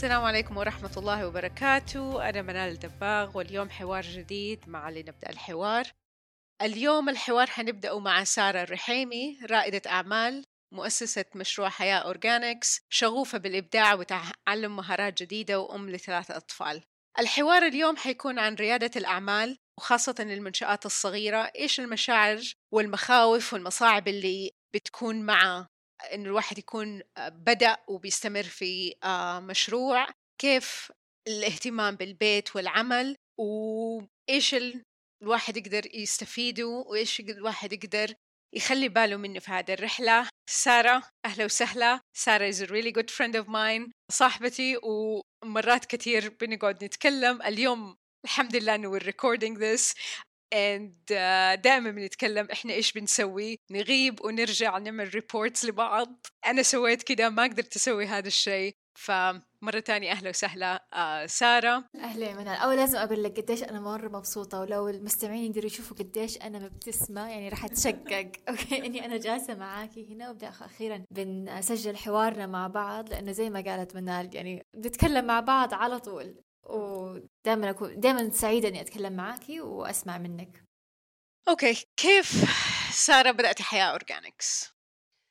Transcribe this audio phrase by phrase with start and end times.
[0.00, 2.28] السلام عليكم ورحمة الله وبركاته.
[2.28, 5.84] أنا منال الدباغ واليوم حوار جديد مع لنبدأ الحوار.
[6.62, 14.76] اليوم الحوار حنبدأه مع سارة الرحيمي رائدة أعمال مؤسسة مشروع حياة أورجانكس شغوفة بالإبداع وتعلم
[14.76, 16.82] مهارات جديدة وأم لثلاثة أطفال.
[17.18, 22.40] الحوار اليوم حيكون عن ريادة الأعمال وخاصة المنشآت الصغيرة إيش المشاعر
[22.72, 25.66] والمخاوف والمصاعب اللي بتكون مع
[26.14, 28.94] إن الواحد يكون بدأ وبيستمر في
[29.42, 30.06] مشروع
[30.40, 30.92] كيف
[31.28, 34.56] الاهتمام بالبيت والعمل وإيش
[35.22, 38.14] الواحد يقدر يستفيده وإيش الواحد يقدر
[38.54, 40.28] يخلي باله منه في هذه الرحلة.
[40.50, 42.00] سارة أهلا وسهلا.
[42.16, 47.42] سارة is a really good friend of mine صاحبتي ومرات كثير بنقعد نتكلم.
[47.42, 49.94] اليوم الحمد لله إنه we're recording this.
[50.54, 56.26] And uh, دائما بنتكلم إحنا إيش بنسوي؟ نغيب ونرجع نعمل reports لبعض.
[56.46, 58.72] أنا سويت كده ما قدرت أسوي هذا الشيء.
[58.98, 60.86] فمرة تانية أهلا وسهلا.
[60.92, 61.84] آه سارة.
[61.96, 65.96] أهلا يا منال أول لازم أقول لك قديش أنا مرة مبسوطة ولو المستمعين يقدروا يشوفوا
[65.96, 68.32] قديش أنا مبتسمة يعني راح أتشقق.
[68.48, 73.60] Okay؟ إني أنا جالسة معاكي هنا وبدأ أخيرا بنسجل حوارنا مع بعض لأنه زي ما
[73.60, 76.34] قالت منال يعني بنتكلم مع بعض على طول.
[76.70, 80.64] ودائما أكون دائما سعيدة إني أتكلم معاكي وأسمع منك
[81.48, 82.44] okay كيف
[82.92, 84.79] سارة بدأت حياة Organics؟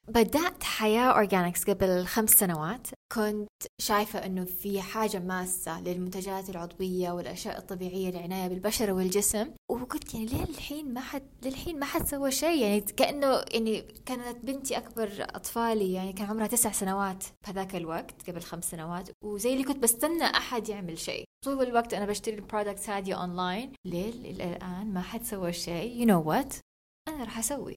[0.10, 2.88] بدأت حياة Organics قبل خمس سنوات.
[3.14, 3.50] كنت
[3.82, 9.52] شايفة أنه في حاجة ماسة للمنتجات العضوية والأشياء الطبيعية للعناية بالبشرة والجسم.
[9.72, 14.46] وقلت يعني ليه الحين ما حد للحين ما حد سوى شيء؟ يعني كأنه يعني كانت
[14.46, 19.10] بنتي أكبر أطفالي يعني كان عمرها تسع سنوات بهذاك الوقت قبل خمس سنوات.
[19.24, 21.24] وزي اللي كنت بستنى أحد يعمل شيء.
[21.46, 26.06] طول الوقت أنا بشتري ال products هذه أونلاين ليه؟ الآن ما حد سوى شيء.
[26.06, 26.60] You know what
[27.08, 27.76] أنا راح أسوي.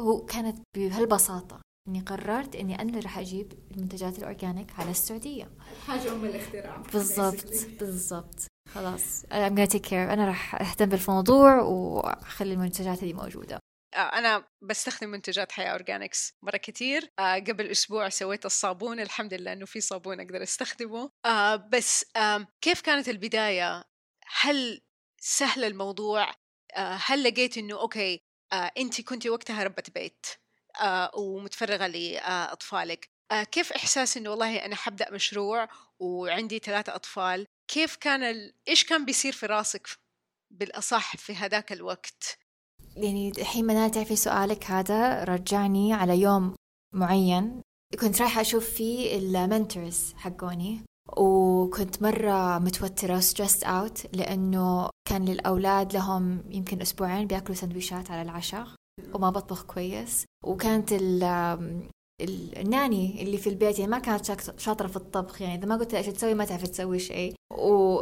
[0.00, 1.60] وكانت بهالبساطة.
[1.88, 5.50] إني قررت إني أنا اللي راح أجيب المنتجات ال organic على السعودية.
[5.86, 6.76] حاجة أم الاختراع.
[6.76, 7.46] بالضبط
[7.80, 8.46] بالضبط.
[8.68, 9.92] خلاص I'm gonna take care.
[9.92, 13.58] أنا راح أهتم بالموضوع وأخلي المنتجات هذه موجودة.
[13.94, 17.08] أنا بستخدم منتجات حياة Organics مرة كتير.
[17.18, 19.00] آه قبل أسبوع سويت الصابون.
[19.00, 21.10] الحمد لله إنه في صابون أقدر أستخدمه.
[21.24, 23.84] آه بس آه كيف كانت البداية؟
[24.40, 24.80] هل
[25.20, 26.30] سهل الموضوع؟
[26.76, 28.20] آه هل لقيت إنه okay
[28.52, 30.26] آه أنت كنت وقتها ربة بيت؟
[30.80, 33.08] آه ومتفرغة لأطفالك.
[33.32, 35.68] آه كيف إحساس إنه والله أنا حبدأ مشروع
[36.00, 38.52] وعندي ثلاثة أطفال؟ كيف كان ال...
[38.68, 39.88] إيش كان بيصير في راسك
[40.50, 42.38] بالأصح في هذاك الوقت؟
[42.96, 46.54] يعني الحين منال تعرفي سؤالك هذا رجعني على يوم
[46.94, 47.62] معين.
[48.00, 50.84] كنت رايحة أشوف فيه ال mentors حقوني
[51.16, 58.68] وكنت مرة متوترة stressed out لأنه كان للأولاد لهم يمكن أسبوعين بيأكلوا سندويشات على العشاء.
[59.14, 60.24] وما بطبخ كويس.
[60.44, 60.92] وكانت
[62.56, 65.42] ال nanny اللي في البيت يعني ما كانت شاطرة في الطبخ.
[65.42, 67.34] يعني إذا ما قلت لها إيش تسوي ما تعرف تسوي شيء.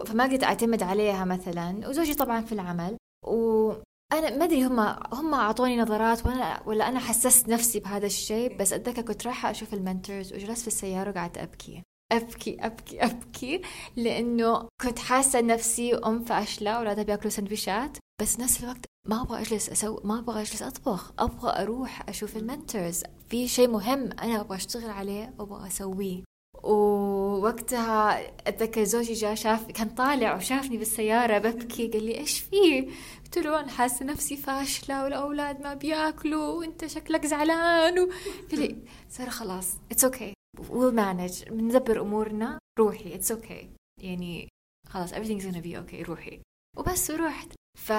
[0.06, 1.88] فما قدرت أعتمد عليها مثلا.
[1.88, 2.96] وزوجي طبعا في العمل.
[3.26, 4.80] وأنا ما أدري هم
[5.12, 8.56] هم أعطوني نظرات وأنا ولا أنا حسست نفسي بهذا الشيء.
[8.56, 11.82] بس أتذكر كنت رايحة أشوف ال mentors وجلست في السيارة وقعدت أبكي.
[12.12, 13.62] أبكي أبكي أبكي.
[13.96, 17.98] لأنه كنت حاسة نفسي أم فاشلة أولادها بيأكلوا سندويشات.
[18.22, 23.02] بس نفس الوقت ما أبغى أجلس أسوي ما أبغى أجلس أطبخ أبغى أروح أشوف المنتورز
[23.28, 26.22] في شيء مهم أنا أبغى أشتغل عليه وابغى أسويه.
[26.62, 32.90] ووقتها أتذكر زوجي جاء شاف كان طالع وشافني بالسيارة ببكي قال لي إيش في؟
[33.24, 38.08] قلت له أنا حاسة نفسي فاشلة والأولاد ما بيأكلوا وأنت شكلك زعلان.
[38.50, 38.76] قال لي
[39.08, 40.34] سارة خلاص it's okay
[40.70, 44.04] we'll manage بندبر أمورنا روحي it's okay okay.
[44.04, 44.48] يعني
[44.88, 46.40] خلاص everything's gonna be okay روحي.
[46.76, 47.52] وبس ورحت.
[47.78, 47.92] ف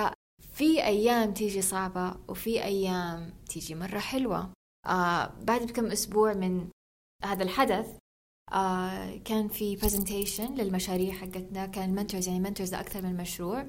[0.59, 4.53] في أيام تيجي صعبة وفي أيام تيجي مرة حلوة.
[4.85, 6.69] آه بعد بكم أسبوع من
[7.23, 7.97] هذا الحدث
[8.53, 11.65] آه كان في presentation للمشاريع حقتنا.
[11.65, 13.67] كان mentors يعني mentors لأكثر من مشروع.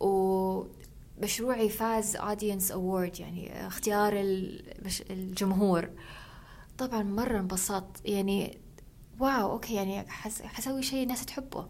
[0.00, 4.12] ومشروعي فاز audience award يعني اختيار
[5.10, 5.90] الجمهور.
[6.78, 8.08] طبعا مرة انبسطت.
[8.08, 8.58] يعني
[9.20, 10.10] wow okay يعني
[10.44, 11.68] حسوي شيء الناس تحبه.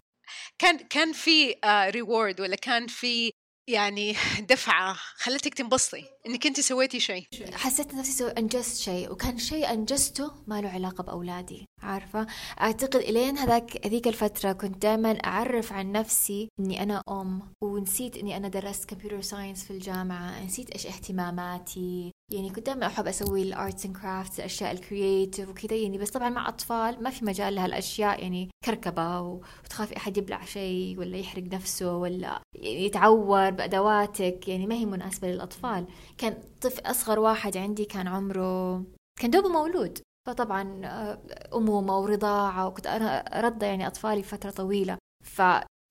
[0.59, 1.55] كان كان في
[1.89, 3.31] reward uh, ولا كان في
[3.67, 4.15] يعني
[4.49, 7.27] دفعة خلتك تنبسطي إنك أنت سويتي شيء.
[7.53, 12.27] حسيت نفسي سوي أنجزت شيء وكان شيء أنجزته ما له علاقة بأولادي عارفة؟
[12.61, 18.37] أعتقد إلين هذاك هذيك الفترة كنت دائما أعرف عن نفسي إني أنا أم ونسيت إني
[18.37, 23.50] أنا درست computer science في الجامعة نسيت إيش اهتماماتي يعني كنت دائما أحب أسوي ال
[23.50, 27.55] arts and crafts الأشياء ال creative وكذا يعني بس طبعا مع أطفال ما في مجال
[27.55, 34.75] لهالأشياء يعني كركبة وتخافي أحد يبلع شيء ولا يحرق نفسه ولا يتعور بأدواتك يعني ما
[34.75, 35.87] هي مناسبة للأطفال.
[36.17, 38.83] كان طفل أصغر واحد عندي كان عمره
[39.19, 39.99] كان دوبه مولود.
[40.27, 41.21] فطبعا آه،
[41.55, 44.97] أمومة ورضاعة وكنت أنا أرضع يعني أطفالي فتره طويلة.
[45.25, 45.41] ف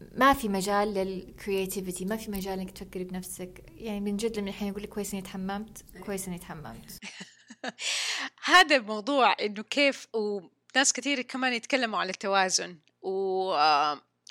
[0.00, 3.64] ما في مجال للكرياتيفيتي ما في مجال إنك تفكري بنفسك.
[3.68, 6.98] يعني من جد لما الحين يقول لك كويس إني تحممت كويس إني تحممت
[8.44, 12.78] هذا الموضوع إنه كيف وناس كثير كمان يتكلموا على التوازن.
[13.02, 13.12] و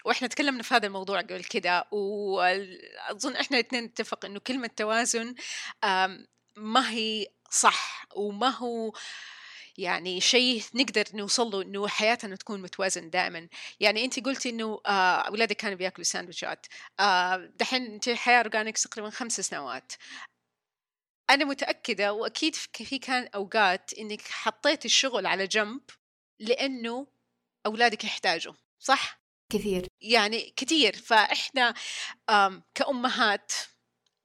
[0.06, 1.85] وإحنا تكلمنا في هذا الموضوع قبل كده.
[1.91, 5.35] وأظن إحنا الاثنين نتفق إنه كلمة توازن
[6.56, 8.94] ما هي صح وما هو
[9.77, 13.48] يعني شيء نقدر نوصل له إنه حياتنا تكون متوازن دائما.
[13.80, 14.89] يعني انت قلتي إنه آه
[15.22, 16.66] اولادك كانوا بياكلوا ساندويتشات.
[17.00, 19.94] آه دحين انت حياه اورجانكس تقريبا خمس سنوات.
[21.30, 25.81] أنا متأكدة وأكيد في كان أوقات إنك حطيت الشغل على جنب
[26.39, 27.07] لأنه
[27.66, 29.19] أولادك يحتاجوا صح؟
[29.54, 29.88] كثير.
[30.01, 30.95] يعني كثير.
[30.95, 31.74] فإحنا
[32.75, 33.51] كأمهات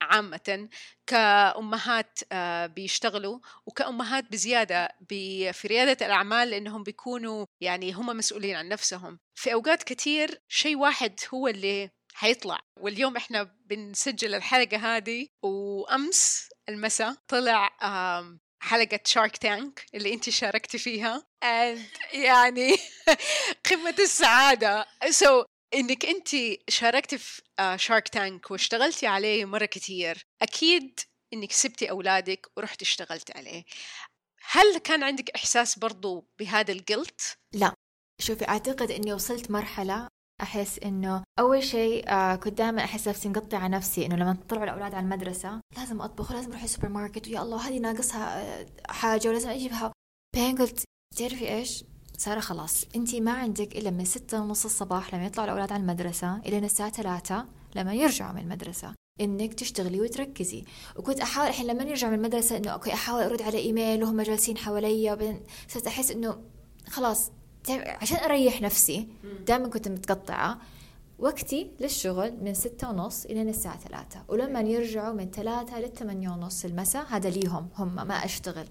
[0.00, 0.68] عامة
[1.06, 9.18] كأمهات آه، بيشتغلوا وكأمهات بزيادة في ريادة الأعمال لأنهم بيكونوا يعني هم مسؤولين عن نفسهم.
[9.34, 12.60] في أوقات كثير شيء واحد هو اللي حيطلع.
[12.80, 17.70] واليوم إحنا بنسجل الحلقة هذه وأمس المساء طلع
[18.62, 21.26] حلقة Shark Tank اللي أنت شاركتي فيها.
[21.44, 22.76] And يعني
[23.70, 24.86] قمة السعادة.
[25.04, 25.44] So
[25.74, 26.28] إنك أنت
[26.68, 27.42] شاركتي في
[27.76, 31.00] Shark آه، Tank واشتغلتي عليه مرة كثير أكيد
[31.32, 33.64] إنك سبتي أولادك ورحتي اشتغلتي عليه.
[34.50, 37.74] هل كان عندك إحساس برضو بهذا ال guilt لا.
[38.20, 40.08] شوفي أعتقد إني وصلت مرحلة
[40.42, 44.94] أحس إنه أول شيء آه كنت دائما أحس نفسي مقطعه نفسي إنه لما تطلعوا الأولاد
[44.94, 49.48] على المدرسة لازم أطبخ ولازم أروح السوبر ماركت ويا الله هذه ناقصها آه، حاجة ولازم
[49.50, 49.92] أجيبها.
[50.36, 50.84] بعدين قلت
[51.16, 51.84] تعرفي إيش؟
[52.20, 52.84] سارة خلاص.
[52.96, 56.90] انت ما عندك إلا من ستة ونص الصباح لما يطلعوا الأولاد على المدرسة إلى الساعة
[56.90, 57.46] ثلاثة
[57.76, 58.94] لما يرجعوا من المدرسة.
[59.20, 60.64] إنك تشتغلي وتركزي.
[60.96, 64.58] وكنت أحاول الحين لما يرجع من المدرسة إنه أوكي أحاول أرد على إيميل وهم جالسين
[64.58, 66.40] حواليا وبعدين صرت أحس إنه
[66.88, 67.30] خلاص
[67.70, 69.08] عشان أريح نفسي.
[69.46, 70.58] دائما كنت متقطعة.
[71.18, 74.22] وقتي للشغل من ستة ونص إلى الساعة ثلاثة.
[74.28, 78.66] ولما يرجعوا من ثلاثة لثمانية ونص المساء هذا ليهم هم ما أشتغل.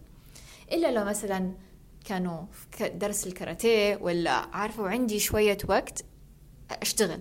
[0.72, 1.54] إلا لو مثلا
[2.06, 6.06] كانوا في درس الكاراتيه ولا عارفة وعندي شوية وقت
[6.72, 7.20] أشتغل.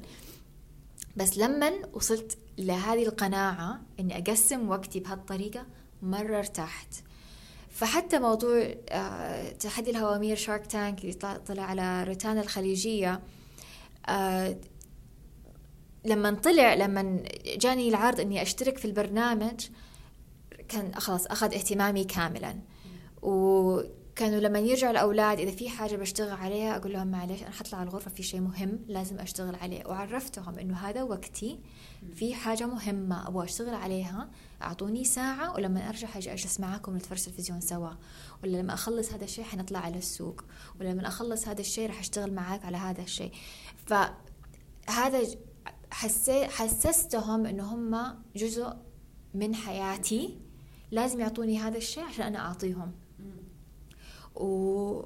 [1.17, 5.67] بس لما وصلت لهذه القناعة إني أقسم وقتي بهالطريقة
[6.03, 6.95] مرة ارتحت.
[7.71, 11.15] فحتى موضوع آه، تحدي الهوامير شارك تانك اللي
[11.47, 13.21] طلع على روتانا الخليجية
[14.09, 14.57] آه،
[16.05, 17.23] لما طلع لما
[17.57, 19.67] جاني العرض إني أشترك في البرنامج
[20.69, 22.57] كان خلاص أخذ اهتمامي كاملا.
[23.23, 23.81] و
[24.19, 27.89] كانوا لما يرجعوا الأولاد إذا في حاجة بشتغل عليها أقول لهم معلش أنا حطلع على
[27.89, 31.61] الغرفة في شيء مهم لازم أشتغل عليه وعرفتهم إنه هذا وقتي
[32.15, 34.31] في حاجة مهمة أبغى أشتغل عليها
[34.63, 37.91] أعطوني ساعة ولما أرجع حاجة أجلس معاكم نتفرج تلفزيون سوا
[38.43, 40.45] ولا لما أخلص هذا الشيء حنطلع على السوق
[40.81, 43.33] ولا لما أخلص هذا الشيء راح أشتغل معاك على هذا الشيء.
[43.87, 45.21] فهذا
[45.91, 48.73] حسي حسستهم إنه هم جزء
[49.35, 50.39] من حياتي
[50.91, 53.08] لازم يعطوني هذا الشيء عشان أنا أعطيهم.
[54.41, 55.03] و...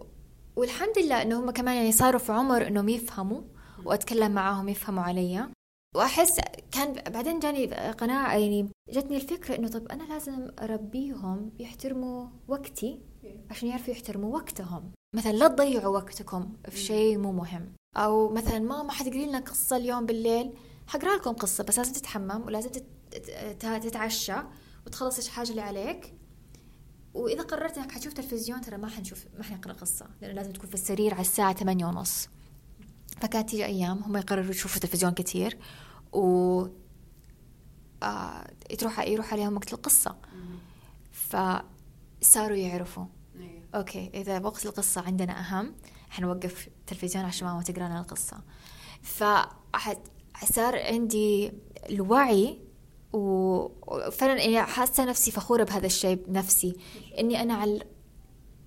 [0.57, 3.43] والحمد لله إنه هم كمان يعني صاروا في عمر إنهم يفهموا
[3.85, 5.49] وأتكلم معاهم يفهموا علي.
[5.97, 6.41] وأحس
[6.73, 13.01] كان بعدين جاني قناعة يعني جتني الفكرة إنه طب أنا لازم أربيهم يحترموا وقتي
[13.51, 14.93] عشان يعرفوا يحترموا وقتهم.
[15.17, 17.73] مثلا لا تضيعوا وقتكم في شيء مو مهم.
[17.97, 20.53] أو مثلا ماما حتقري لنا قصة اليوم بالليل.
[20.87, 22.71] حقرأ لكم قصة بس لازم تتحمم ولازم
[23.61, 24.37] تتعشى
[24.87, 26.15] وتخلص إيش حاجة اللي عليك.
[27.15, 30.75] وإذا قررت إنك حتشوف تلفزيون ترى ما حنشوف ما حنقرأ قصة لأنه لازم تكون في
[30.75, 32.29] السرير على الساعة ثمانية ونص.
[33.21, 35.59] فكانت تيجي أيام هم يقرروا يشوفوا تلفزيون كثير
[36.13, 36.67] و
[38.03, 38.47] آه
[38.79, 40.17] تروح يروح عليهم وقت القصة.
[41.13, 43.05] فصاروا يعرفوا.
[43.37, 43.63] إيه.
[43.75, 45.75] أوكي إذا وقت القصة عندنا أهم
[46.11, 48.43] حنوقف التلفزيون عشان ماما تقرا لنا القصة.
[49.03, 51.53] فصار عندي
[51.91, 52.61] الوعي
[53.13, 56.77] وفعلا يعني حاسة نفسي فخورة بهذا الشيء بنفسي.
[57.19, 57.83] إني أنا عل...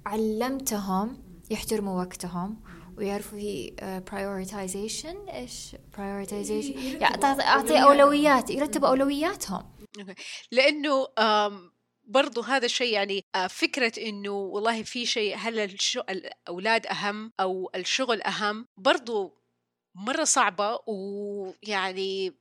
[0.05, 2.61] علمتهم يحترموا وقتهم
[2.97, 5.33] ويعرفوا في uh, prioritization.
[5.33, 8.49] إيش prioritization يعني اعطي أولويات.
[8.49, 9.63] يرتبوا أولوياتهم.
[10.51, 11.07] لأنه
[12.07, 15.59] برضو هذا الشيء يعني آه، فكرة إنه والله في شيء هل
[16.09, 19.37] الأولاد أهم أو الشغل أهم؟ برضو
[19.95, 22.33] مرة صعبة ويعني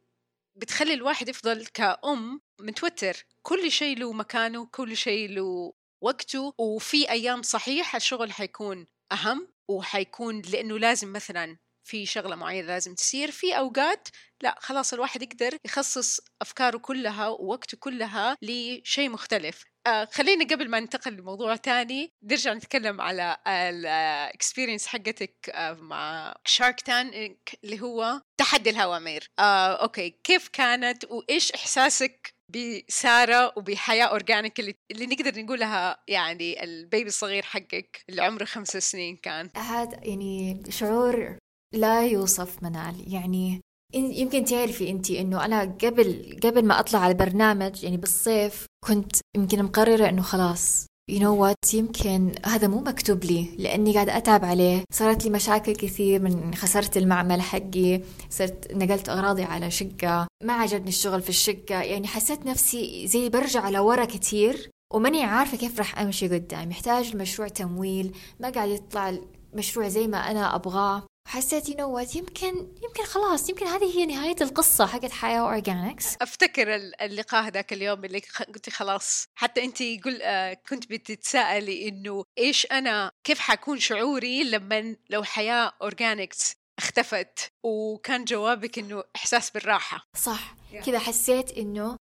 [0.57, 3.27] بتخلي الواحد يفضل كأم متوتر.
[3.43, 10.43] كل شيء له مكانه كل شيء له وقته وفي أيام صحيح الشغل حيكون أهم وحيكون
[10.43, 13.31] لأنه لازم مثلا في شغلة معينة لازم تصير.
[13.31, 14.09] في أوقات
[14.43, 19.65] لا خلاص الواحد يقدر يخصص أفكاره كلها ووقته كلها لشيء مختلف.
[19.87, 26.81] آه خلينا قبل ما ننتقل لموضوع تاني نرجع نتكلم على الاكسبيرينس حقتك آه مع شارك
[26.81, 29.31] تان اللي هو تحدي الهوامير.
[29.39, 36.73] آه okay كيف كانت وإيش إحساسك بسارة وبحياة Organic اللي, اللي نقدر نقولها يعني ال
[36.73, 41.39] baby الصغير حقك اللي عمره خمس سنين كان؟ هذا يعني شعور
[41.75, 43.15] لا يوصف منال.
[43.15, 43.61] يعني
[43.95, 49.63] يمكن تعرفي انت إنه أنا قبل قبل ما أطلع على البرنامج يعني بالصيف كنت يمكن
[49.63, 54.85] مقررة إنه خلاص you know what يمكن هذا مو مكتوب لي لأني قاعدة أتعب عليه.
[54.93, 60.89] صارت لي مشاكل كثير من خسرت المعمل حقي صرت نقلت أغراضي على شقة ما عجبني
[60.89, 61.83] الشغل في الشقة.
[61.83, 66.71] يعني حسيت نفسي زي برجع لورا كثير وماني عارفة كيف راح أمشي قدام.
[66.71, 69.19] يحتاج المشروع تمويل ما قاعد يطلع
[69.53, 71.03] المشروع زي ما أنا أبغاه.
[71.29, 76.75] حسيت you know يمكن يمكن خلاص يمكن هذه هي نهاية القصة حقت حياة Organics أفتكر
[76.75, 78.23] ال- اللقاء هذاك اليوم اللي
[78.55, 84.97] قلتي خلاص حتى أنت يقول آه كنت بتتساءلي إنه إيش أنا كيف حكون شعوري لما
[85.11, 90.05] لو حياة Organics اختفت؟ وكان جوابك إنه إحساس بالراحة.
[90.17, 90.55] صح.
[90.87, 91.97] كذا حسيت إنه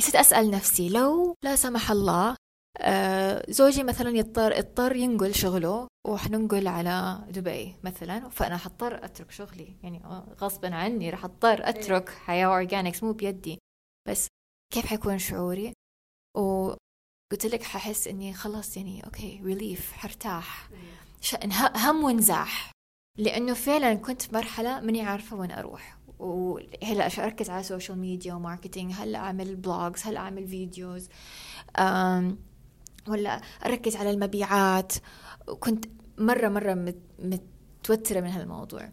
[0.00, 2.36] صرت أسأل نفسي لو لا سمح الله
[3.48, 9.76] زوجي مثلا يضطر اضطر ينقل شغله وحننقل على دبي مثلا فأنا حضطر أترك شغلي.
[9.82, 10.02] يعني
[10.40, 12.08] غصبا عني راح أضطر أترك.
[12.08, 13.58] حياة Organics مو بيدي.
[14.08, 14.26] بس
[14.74, 15.72] كيف حيكون شعوري؟
[16.36, 20.68] وقلت لك ححس إني خلاص يعني okay relief حرتاح.
[21.44, 22.70] انه- هم وانزاح.
[23.18, 25.98] لأنه فعلا كنت في مرحلة ماني عارفة وين أروح.
[26.18, 31.08] وهلأ أركز على social media و marketing هل أعمل blogs هل أعمل videos
[31.78, 32.38] أم
[33.08, 34.92] ولا أركز على المبيعات.
[35.48, 35.84] وكنت
[36.18, 37.40] مرة مرة مت-
[37.82, 38.88] متوترة من هالموضوع.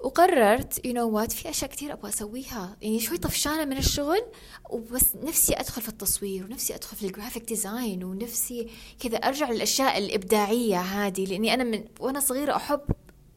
[0.00, 2.76] وقررت you know what في أشياء كثير أبغى أسويها.
[2.82, 4.22] يعني شوي طفشانة من الشغل
[4.70, 8.70] وبس نفسي أدخل في التصوير ونفسي أدخل في ال graphic design ونفسي
[9.00, 11.24] كذا أرجع للأشياء الإبداعية هذه.
[11.26, 12.80] لأني أنا من وأنا صغيرة أحب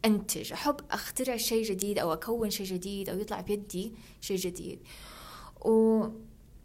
[0.06, 4.80] أنتج أحب أخترع شيء جديد أو أكون شيء جديد أو يطلع بيدي شيء جديد.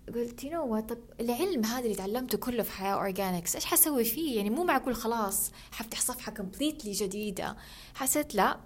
[0.08, 4.36] وقلت you know طب العلم هذا اللي تعلمته كله في حياة Organics إيش حسوي فيه؟
[4.36, 7.56] يعني مو معقول خلاص حفتح صفحة completely جديدة.
[7.94, 8.60] حسيت لا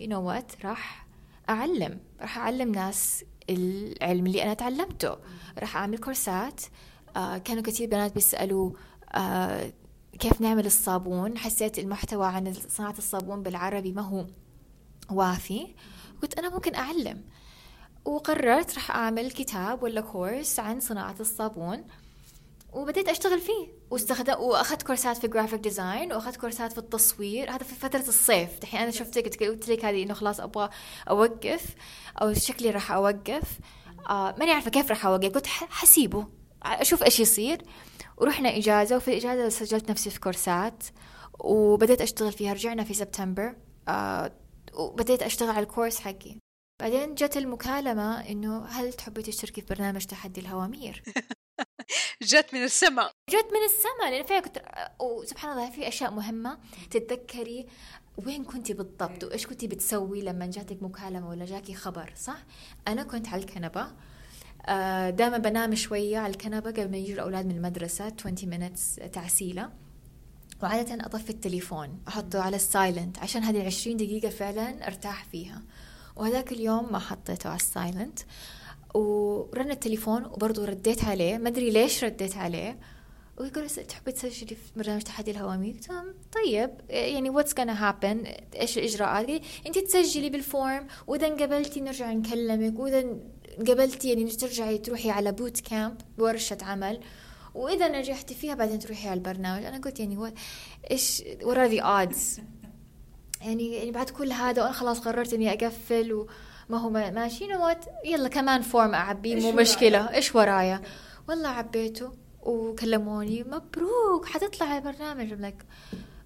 [0.00, 1.06] you know what راح
[1.48, 5.16] أعلم راح أعلم ناس العلم اللي أنا تعلمته.
[5.58, 6.60] راح أعمل كورسات
[7.16, 8.70] آه كانوا كثير بنات بيسألوا
[9.14, 9.72] آه
[10.18, 14.26] كيف نعمل الصابون؟ حسيت المحتوى عن صناعة الصابون بالعربي ما هو
[15.10, 15.74] وافي
[16.22, 17.22] قلت أنا ممكن أعلم.
[18.04, 21.84] وقررت راح أعمل كتاب ولا كورس عن صناعة الصابون
[22.72, 23.68] وبديت أشتغل فيه.
[23.90, 27.50] واستخدم وأخذت كورسات في graphic design وأخذت كورسات في التصوير.
[27.50, 28.58] هذا في فترة الصيف.
[28.62, 30.70] دحين أنا شفتك قلت لك هذه إنه خلاص أبغى
[31.10, 31.74] أوقف
[32.22, 33.58] أو شكلي راح أوقف.
[34.10, 35.34] آه ماني عارفة كيف راح أوقف.
[35.34, 36.26] قلت حسيبه.
[36.62, 37.62] أشوف إيش يصير.
[38.16, 40.84] ورحنا إجازة وفي الإجازة سجلت نفسي في كورسات
[41.38, 42.52] وبديت أشتغل فيها.
[42.52, 43.56] رجعنا في سبتمبر
[43.88, 44.32] آه
[44.74, 46.41] وبديت أشتغل على الكورس حقي.
[46.82, 51.02] بعدين جت المكالمة إنه هل تحبي تشتركي في برنامج تحدي الهوامير؟
[52.30, 53.12] جت من السماء.
[53.30, 54.62] جت من السماء لأن فيها كنت
[55.00, 56.58] وسبحان الله في أشياء مهمة.
[56.90, 57.66] تتذكري
[58.26, 62.44] وين كنتي بالضبط؟ وإيش كنتي بتسوي لما جاتك مكالمة ولا جاكي خبر صح؟
[62.88, 63.86] أنا كنت على الكنبة.
[64.66, 69.70] آه، دائما بنام شوية على الكنبة قبل ما يجوا الأولاد من المدرسة 20 minutes تعسيلة.
[70.62, 75.62] وعادة أطفي التليفون أحطه على ال silent عشان هذه العشرين دقيقة فعلا أرتاح فيها.
[76.16, 78.18] وهذاك اليوم ما حطيته على ال silent.
[78.94, 81.38] ورن التليفون وبرضه رديت عليه.
[81.38, 82.78] ما أدري ليش رديت عليه.
[83.38, 89.42] ويقول تحبي تسجلي في برنامج تحدي الهوامير قلت طيب يعني what's gonna happen إيش الإجراءات؟
[89.66, 93.16] انت تسجلي بال form وإذا انقبلتي نرجع نكلمك وإذا
[93.58, 97.00] قبلتي يعني ترجعي تروحي على boot camp ورشة عمل.
[97.54, 99.64] وإذا نجحتي فيها بعدين تروحي على البرنامج.
[99.64, 100.34] أنا قلت يعني
[100.90, 102.40] إيش are the odds
[103.42, 107.54] يعني يعني بعد كل هذا وأنا خلاص قررت إني أقفل وما هو ما- ماشي you
[107.54, 110.14] know what يلا كمان form اعبيه مو؟ مشكلة.
[110.14, 110.82] إيش ورايا؟
[111.28, 113.42] والله عبيته وكلموني.
[113.44, 115.56] مبروك حتطلع على البرنامج like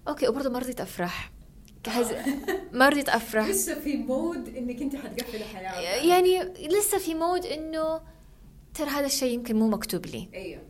[0.07, 1.31] okay وبرضه ما رضيت أفرح.
[2.71, 3.47] ما رضيت أفرح.
[3.47, 6.05] لسه في mood إنك أنت حتقفلي حياتك.
[6.05, 8.01] يعني لسه في mood إنه
[8.73, 10.29] ترى هذا الشيء يمكن مو مكتوب لي.
[10.33, 10.61] أيوه.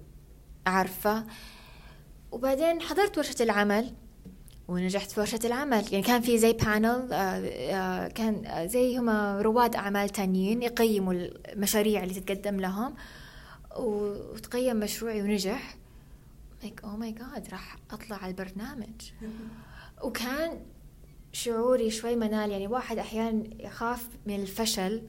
[0.68, 1.26] عارفة؟
[2.32, 3.94] وبعدين حضرت ورشة العمل.
[4.68, 5.86] ونجحت في ورشة العمل.
[5.92, 7.08] يعني كان في زي panel
[8.08, 9.10] كان آه، زي هم
[9.40, 12.96] رواد أعمال تانيين يقيموا المشاريع اللي تتقدم لهم.
[13.78, 15.76] وتقيم مشروعي ونجح.
[16.64, 19.12] Like oh my god راح أطلع على البرنامج.
[20.04, 20.60] وكان
[21.32, 22.52] شعوري شوي منال.
[22.52, 25.02] يعني واحد أحيانا يخاف من الفشل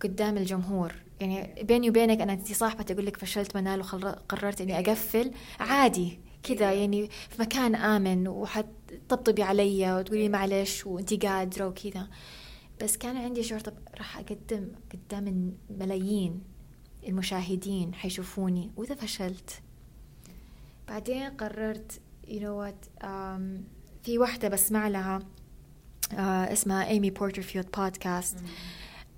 [0.00, 0.92] قدام الجمهور.
[1.20, 5.30] يعني بيني وبينك أنا انت صاحبتي أقول لك فشلت منال وقررت إني أقفل.
[5.60, 6.23] عادي.
[6.44, 12.08] كذا يعني في مكان آمن وحتطبطبي علي وتقولي معلش وانت قادرة وكذا.
[12.82, 16.42] بس كان عندي شعور طب راح أقدم قدام الملايين
[17.08, 19.50] المشاهدين حيشوفوني وإذا فشلت.
[20.88, 23.40] بعدين قررت you know what um,
[24.02, 25.18] في واحدة بسمع لها
[26.10, 26.14] uh,
[26.52, 28.36] اسمها ايمي بورترفيلد بودكاست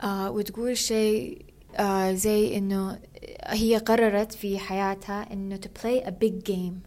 [0.05, 1.45] وتقول شيء
[1.77, 3.01] آه زي إنه
[3.45, 6.86] هي قررت في حياتها إنه to play a big game.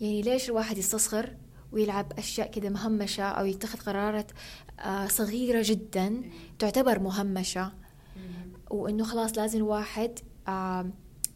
[0.00, 1.36] يعني ليش الواحد يستصغر
[1.72, 4.30] ويلعب أشياء كذا مهمشة أو يتخذ قرارات
[4.80, 6.22] آه صغيرة جدا
[6.58, 7.72] تعتبر مهمشة.
[8.70, 10.18] وإنه خلاص لازم الواحد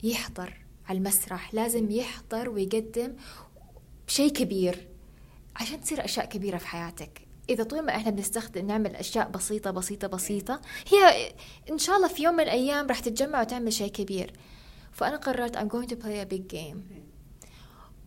[0.02, 0.54] يحضر
[0.86, 3.14] على المسرح لازم يحضر ويقدم
[4.06, 4.88] شيء كبير
[5.56, 7.26] عشان تصير أشياء كبيرة في حياتك.
[7.50, 11.32] إذا طول ما إحنا بنستخدم نعمل أشياء بسيطة بسيطة بسيطة هي
[11.70, 14.32] إن شاء الله في يوم من الأيام راح تتجمع وتعمل شيء كبير.
[14.92, 16.78] فأنا قررت I'm going to play a big game.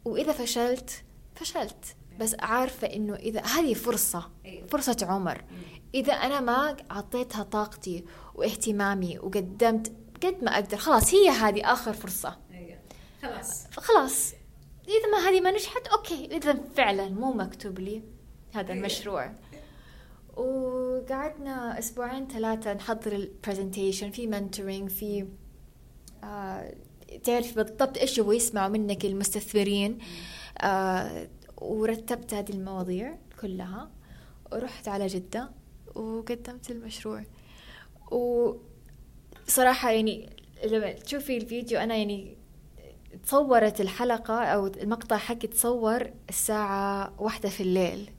[0.06, 1.04] وإذا فشلت
[1.36, 1.96] فشلت.
[2.20, 4.68] بس عارفة إنه إذا هذه فرصة أيوة.
[4.68, 5.44] فرصة عمر.
[5.96, 12.38] إذا أنا ما أعطيتها طاقتي واهتمامي وقدمت قد ما أقدر خلاص هي هذه آخر فرصة.
[12.52, 12.80] أيوه
[13.22, 13.68] خلاص.
[13.68, 14.34] فخلاص
[14.88, 16.26] إذا ما هذه ما نجحت okay.
[16.26, 18.04] إذا فعلا مو مكتوب لي
[18.54, 19.34] هذا المشروع.
[20.38, 25.28] وقعدنا أسبوعين ثلاثة نحضر ال presentation في mentoring في
[26.24, 26.76] آه
[27.24, 29.98] تعرف بالضبط إيش يبغوا يسمعوا منك المستثمرين.
[30.62, 33.92] آه ورتبت هذه المواضيع كلها
[34.52, 35.52] ورحت على جدة
[35.96, 37.24] وقدمت المشروع.
[38.12, 40.30] وصراحة يعني
[40.66, 42.38] لما تشوفي الفيديو أنا يعني
[43.26, 48.10] تصورت الحلقة أو المقطع حقي تصور الساعة واحدة في الليل.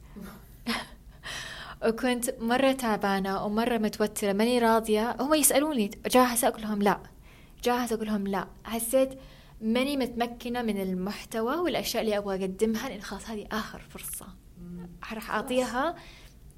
[1.87, 5.17] وكنت مرة تعبانة ومرة متوترة ماني راضية.
[5.21, 7.14] هم يسألوني جاهزة أقول لهم لا.
[7.65, 8.49] جاهزة أقول لهم لا.
[8.65, 9.19] حسيت
[9.61, 14.27] ماني متمكنة من المحتوى والأشياء اللي أبغى أقدمها لأن خلاص هذه آخر فرصة.
[15.13, 15.95] راح أعطيها.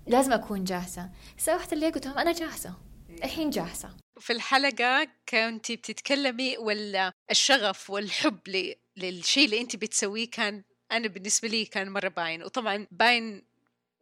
[0.06, 1.10] لازم أكون جاهزة.
[1.38, 2.74] سويت اللي قلت لهم أنا جاهزة.
[3.10, 3.96] الحين جاهزة.
[4.20, 11.48] في الحلقة كنت بتتكلمي ولا الشغف والحب ل- للشيء اللي انت بتسويه كان أنا بالنسبة
[11.48, 12.42] لي كان مرة باين.
[12.42, 13.42] وطبعا باين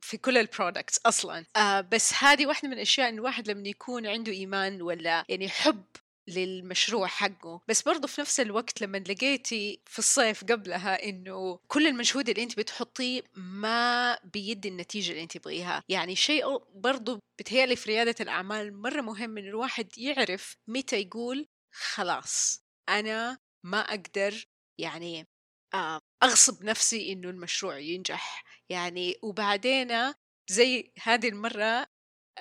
[0.01, 1.45] في كل ال products أصلا.
[1.57, 5.85] آه بس هذه واحدة من الأشياء إن الواحد لما يكون عنده إيمان ولا يعني حب
[6.29, 7.61] للمشروع حقه.
[7.69, 12.57] بس برضه في نفس الوقت لما لقيتي في الصيف قبلها إنه كل المجهود اللي انت
[12.59, 15.83] بتحطيه ما بيدي النتيجة اللي انت تبغيها.
[15.89, 22.65] يعني شيء برضه بتهيألي في ريادة الأعمال مرة مهم إن الواحد يعرف متى يقول خلاص
[22.89, 24.45] أنا ما أقدر
[24.81, 25.27] يعني
[25.75, 28.45] آه، أغصب نفسي إنه المشروع ينجح.
[28.69, 30.15] يعني وبعدين
[30.51, 31.87] زي هذه المرة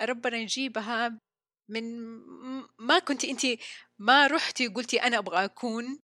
[0.01, 1.19] ربنا يجيبها
[1.69, 1.83] من
[2.79, 3.41] ما كنت أنت
[3.99, 5.99] ما رحتي وقلتي أنا أبغى أكون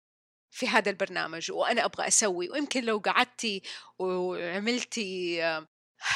[0.51, 3.61] في هذا البرنامج وأنا أبغى أسوي ويمكن لو قعدتي
[3.99, 5.67] وعملتي آه،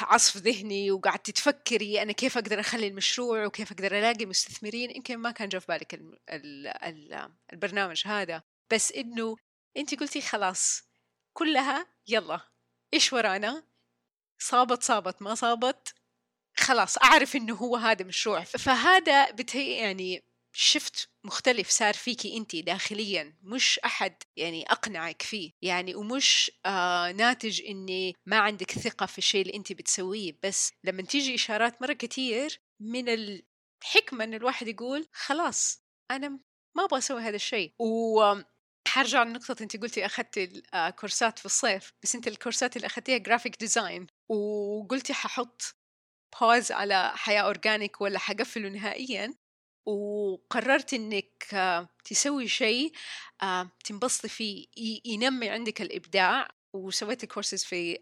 [0.02, 5.32] عصف ذهني وقعدتي تفكري أنا كيف أقدر أخلي المشروع وكيف أقدر ألاقي مستثمرين يمكن ما
[5.32, 8.44] كان جاء في بالك ال ال ال البرنامج هذا.
[8.74, 9.36] بس إنه
[9.78, 10.84] انت قلتي خلاص
[11.34, 12.40] كلها يلا
[12.94, 13.64] إيش ورانا؟
[14.40, 15.96] صابت صابت ما صابت؟
[16.58, 18.44] خلاص أعرف إنه هو هذا مشروع.
[18.44, 20.24] فهذا بتهي يعني
[20.56, 25.52] شفت مختلف صار فيكي انت داخليا مش أحد يعني أقنعك فيه.
[25.62, 30.38] يعني ومش آه ناتج إني ما عندك ثقة في الشيء اللي انت بتسويه.
[30.44, 36.30] بس لما تيجي إشارات مرة كتير من الحكمة إن الواحد يقول خلاص أنا
[36.78, 37.74] ما أبغى أسوي هذا الشيء.
[37.80, 38.36] و
[38.88, 41.94] حرجع لنقطة أنت قلتي أخذتي آه، كورسات في الصيف.
[42.04, 45.76] بس أنت الكورسات اللي أخذتيها graphic design وقلتي ححط
[46.42, 49.34] pause على حياة organic ولا حقفله نهائيا
[49.88, 52.92] وقررت إنك آه، تسوي شيء
[53.44, 54.68] آه، تنبسطي فيه
[55.06, 58.00] ينمي عندك الإبداع وسويتي كورسز في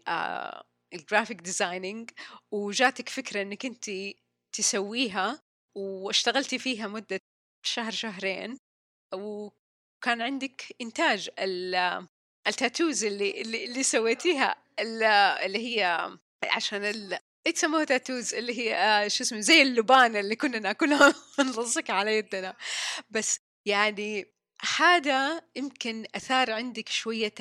[0.94, 2.10] ال graphic designing
[2.52, 3.90] وجاتك فكرة إنك أنت
[4.56, 5.42] تسويها
[5.76, 7.20] واشتغلتي فيها مدة
[7.66, 8.58] شهر شهرين
[9.14, 11.30] وكان عندك إنتاج
[12.46, 16.10] التاتوز اللي اللي, اللي سويتيها اللي هي
[16.44, 16.84] عشان
[17.46, 22.56] يسموها تاتوز اللي هي آه شو اسمه زي اللبان اللي كنا نأكلها ونلصقها على يدنا.
[23.10, 24.34] بس يعني
[24.76, 27.34] هذا يمكن أثار عندك شوية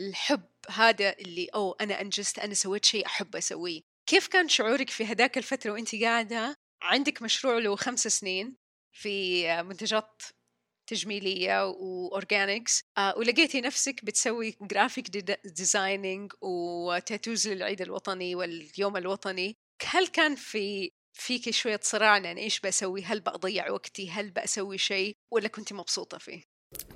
[0.00, 0.42] الحب.
[0.70, 3.80] هذا اللي أو أنا أنجزت أنا سويت شيء أحب أسويه.
[4.06, 8.56] كيف كان شعورك في هذاك الفترة وأنت قاعدة؟ عندك مشروع له خمس سنين
[8.92, 10.22] في منتجات
[10.86, 15.10] تجميلية و organics آه ولقيتي نفسك بتسوي graphic
[15.44, 19.56] designing و tattoos للعيد الوطني واليوم الوطني.
[19.90, 25.16] هل كان في فيك شوية صراع يعني إيش بسوي؟ هل بأضيع وقتي؟ هل بأسوي شيء؟
[25.32, 26.42] ولا كنت مبسوطة فيه؟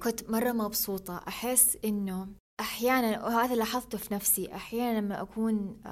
[0.03, 1.25] كنت مرة مبسوطة.
[1.29, 2.29] أحس إنه
[2.61, 5.83] أحيانا وهذا لاحظته في نفسي أحيانا لما أكون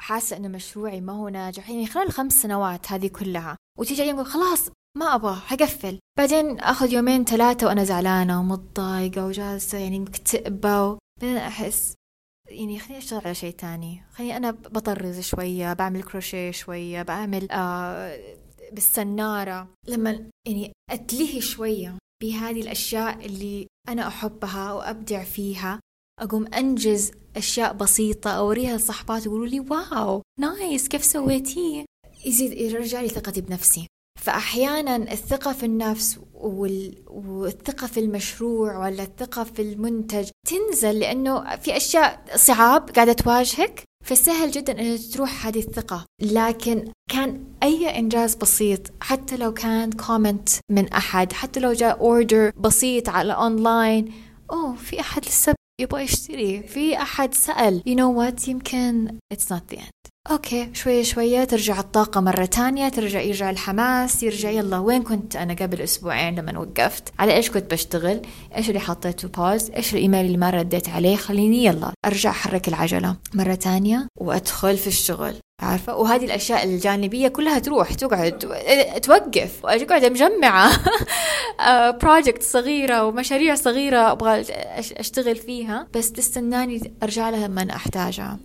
[0.00, 1.70] حاسة إنه مشروعي ما هو ناجح.
[1.70, 5.98] يعني خلال الخمس سنوات هذه كلها وتيجي أيام خلاص ما أبغى حقفل.
[6.18, 11.94] بعدين أخذ يومين ثلاثة وأنا زعلانة ومتضايقة وجالسة يعني مكتئبة بعدين أحس
[12.48, 14.02] يعني خليني أشتغل على شيء تاني.
[14.12, 18.18] خليني أنا بطرز شوية بعمل كروشيه شوية بعمل آه
[18.72, 19.68] بالسنارة.
[19.88, 25.80] لما يعني أتلهي شوية بهذه الأشياء اللي أنا أحبها وأبدع فيها
[26.20, 31.84] أقوم أنجز أشياء بسيطة أوريها لصحبات يقولوا لي wow nice كيف سويتيه؟
[32.26, 33.86] يزيد يرجع لي ثقتي بنفسي.
[34.18, 36.18] فأحيانا الثقة في النفس
[37.06, 44.50] والثقة في المشروع ولا الثقة في المنتج تنزل لأنه في أشياء صعاب قاعدة تواجهك فسهل
[44.50, 46.04] جدا أن تروح هذه الثقة.
[46.22, 52.52] لكن كان أي إنجاز بسيط حتى لو كان comment من أحد حتى لو جاء order
[52.56, 54.12] بسيط على أونلاين
[54.50, 56.62] أوه في أحد لسه يبغى يشتري.
[56.62, 60.10] في أحد سأل you know what يمكن it's not the end.
[60.30, 65.54] okay شوية شوية ترجع الطاقة مرة تانية ترجع يرجع الحماس يرجع يلا وين كنت؟ أنا
[65.54, 67.12] قبل أسبوعين لما وقفت.
[67.18, 68.22] على إيش كنت بشتغل؟
[68.56, 73.16] إيش اللي حطيته؟ pause إيش الإيميل اللي ما رديت عليه؟ خليني يلا أرجع أحرك العجلة
[73.34, 75.34] مرة تانية وأدخل في الشغل.
[75.60, 78.38] عارفة؟ وهذه الأشياء الجانبية كلها تروح تقعد
[79.02, 80.70] توقف وأقعد مجمعة.
[82.02, 84.44] بروجكت صغيرة ومشاريع صغيرة أبغى
[84.96, 88.38] أشتغل فيها بس تستناني أرجع لها لما أحتاجها.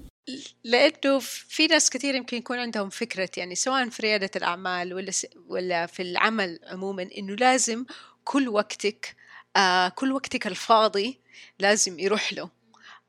[0.63, 5.11] لأنه في ناس كثير يمكن يكون عندهم فكرة يعني سواء في ريادة الأعمال ولا
[5.47, 7.85] ولا في العمل عموما إنه لازم
[8.23, 9.15] كل وقتك
[9.55, 11.19] آه كل وقتك الفاضي
[11.59, 12.62] لازم يروح له.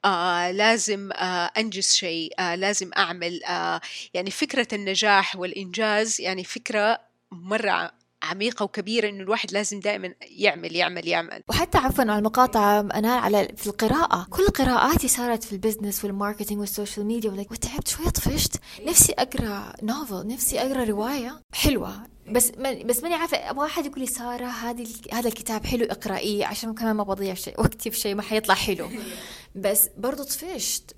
[0.04, 3.80] آه لازم آه أنجز شيء آه لازم أعمل آه
[4.14, 7.00] يعني فكرة النجاح والإنجاز يعني فكرة
[7.32, 7.90] مرة
[8.24, 11.42] عميقة وكبيرة إنه الواحد لازم دائما يعمل يعمل يعمل.
[11.48, 16.14] وحتى عفوا على المقاطعة أنا على في القراءة كل قراءاتي صارت في ال business وال
[16.14, 18.60] marketing وال social media وتعبت شوية طفشت.
[18.86, 21.92] نفسي أقرأ novel نفسي أقرأ رواية حلوة.
[22.30, 22.50] بس
[22.84, 26.96] بس ماني عارفة أبغى احد يقول لي سارة هذه هذا الكتاب حلو اقرأيه عشان كمان
[26.96, 28.88] ما بضيع شيء وقتي في شيء ما حيطلع حلو.
[29.54, 30.96] بس برضو طفشت.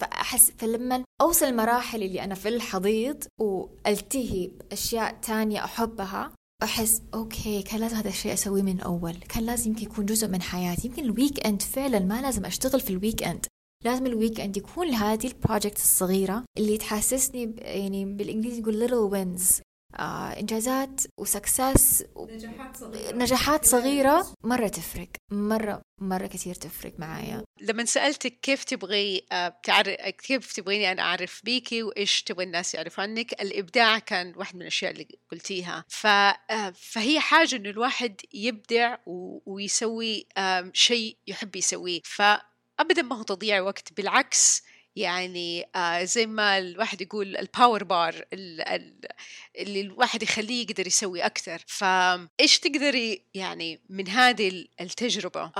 [0.00, 6.32] فأحس فلما أوصل المراحل اللي أنا في الحضيض وألتهي بأشياء تانية أحبها
[6.62, 9.12] أحس okay كان لازم هذا الشيء أسويه من أول.
[9.12, 10.88] كان لازم يمكن يكون جزء من حياتي.
[10.88, 13.46] يمكن ال weekend فعلا ما لازم أشتغل في ال weekend
[13.84, 19.60] لازم ال weekend يكون لهذه ال project الصغيرة اللي تحسسني يعني بالإنجليزي يقول little wins.
[20.00, 23.16] إنجازات و success نجاحات صغيرة.
[23.16, 25.08] نجاحات صغيرة مرة تفرق.
[25.30, 27.44] مره مرة كثير تفرق معايا.
[27.60, 33.02] لما سألتك كيف تبغي آه تعرف كيف تبغيني أنا أعرف بيكي وإيش تبغي الناس يعرفوا
[33.02, 35.84] عنك الإبداع كان واحد من الأشياء اللي قلتيها.
[35.88, 36.06] ف...
[36.06, 39.38] آه فهي حاجة إنه الواحد يبدع و...
[39.46, 42.00] ويسوي آه شيء يحب يسويه.
[42.04, 44.62] فابدا ما هو تضييع وقت بالعكس
[44.96, 51.64] يعني آه زي ما الواحد يقول ال power bar اللي الواحد يخليه يقدر يسوي أكثر.
[51.66, 55.52] فإيش تقدري يعني من هذه التجربة؟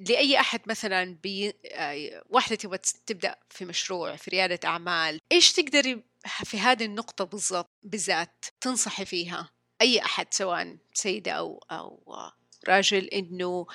[0.00, 6.02] لأي أحد مثلا بي آه واحدة تبغى تبدأ في مشروع في ريادة أعمال إيش تقدري
[6.44, 12.16] في هذه النقطة بالضبط بالذات تنصحي فيها؟ أي أحد سواء سيدة أو أو
[12.68, 13.66] راجل إنه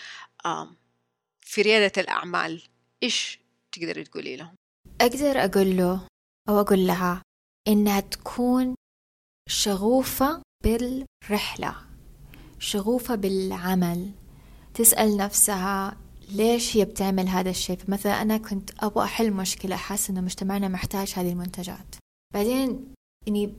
[1.42, 2.64] في ريادة الأعمال
[3.04, 3.40] إيش
[3.72, 4.56] تقدري تقولي لهم؟
[5.02, 6.02] أقدر أقول له
[6.50, 7.22] أو أقول لها
[7.68, 8.76] إنها تكون
[9.50, 11.76] شغوفة بالرحلة
[12.60, 14.12] شغوفة بالعمل.
[14.74, 15.98] تسأل نفسها
[16.32, 21.14] ليش هي بتعمل هذا الشيء؟ فمثلا أنا كنت أبغى أحل مشكلة حاسة إنه مجتمعنا محتاج
[21.16, 21.96] هذه المنتجات.
[22.34, 22.94] بعدين
[23.28, 23.54] يعني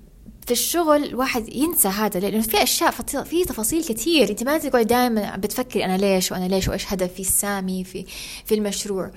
[0.47, 4.87] في الشغل الواحد ينسى هذا لأنه في أشياء فط- في تفاصيل كثير أنت ما تقعد
[4.87, 8.07] دائما بتفكري أنا ليش وأنا ليش وإيش هدفي السامي في
[8.45, 9.11] في المشروع.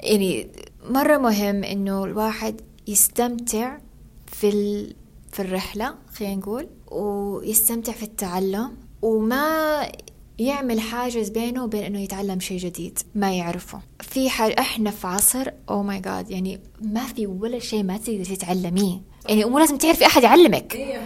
[0.00, 0.48] يعني
[0.90, 3.78] مرة مهم إنه الواحد يستمتع
[4.26, 4.94] في ال...
[5.32, 9.88] في الرحلة خلينا نقول ويستمتع في التعلم وما
[10.38, 13.80] يعمل حاجز بينه وبين إنه يتعلم شيء جديد ما يعرفه.
[14.00, 18.24] في حاجة إحنا في عصر oh my God يعني ما في ولا شيء ما تقدر
[18.24, 19.00] تتعلميه.
[19.28, 20.98] يعني مو لازم تعرفي أحد يعلمك.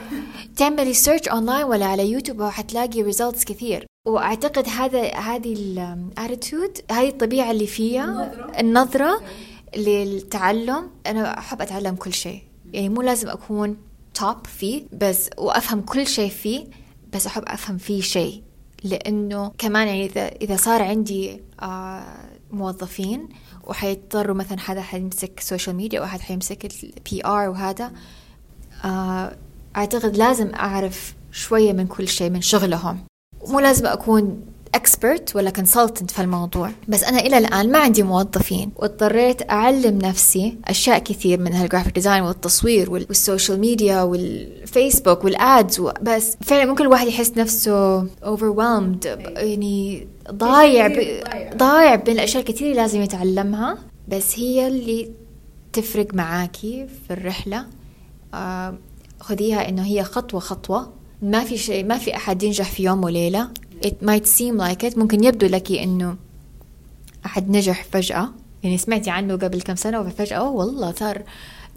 [0.57, 3.87] تعملي search online ولا على يوتيوب وحتلاقي results كثير.
[4.11, 5.53] وأعتقد هذا هذه
[6.19, 9.21] ال attitude هذه الطبيعة اللي فيها النظرة.
[9.77, 10.91] للتعلم.
[11.07, 12.43] أنا أحب أتعلم كل شيء.
[12.73, 13.77] يعني مو لازم أكون
[14.15, 16.67] top فيه بس وأفهم كل شيء فيه
[17.13, 18.43] بس أحب أفهم فيه شيء.
[18.85, 22.05] لأنه كمان يعني اذا إذا صار عندي آه
[22.51, 23.29] موظفين
[23.65, 27.93] وحيضطروا مثلا حدا حيمسك social media واحد حيمسك ال PR وهذا
[28.85, 29.37] آه
[29.77, 33.10] أعتقد لازم أعرف شوية من كل شيء من شغلهم.
[33.49, 34.41] مو لازم أكون
[34.75, 40.59] expert ولا consultant في الموضوع بس أنا إلى الآن ما عندي موظفين واضطريت أعلم نفسي
[40.65, 46.37] أشياء كثير من ال graphic design والتصوير وال- وال social media والفيسبوك وال ads بس
[46.43, 51.23] فعلا ممكن الواحد يحس نفسه overwhelmed يعني ضايع ب...
[51.57, 55.11] ضايع بين الأشياء الكثير اللي لازم يتعلمها بس هي اللي
[55.73, 57.67] تفرق معاكي في الرحلة.
[58.35, 58.75] آه،
[59.21, 60.93] خذيها إنه هي خطوة خطوة.
[61.23, 63.49] ما في شيء ما في أحد ينجح في يوم وليلة.
[63.87, 64.99] It might seem like it.
[64.99, 66.17] ممكن يبدو لك إنه
[67.27, 68.29] أحد نجح فجأة.
[68.63, 71.23] يعني سمعتي عنه قبل كم سنة وفجأة أوه والله صار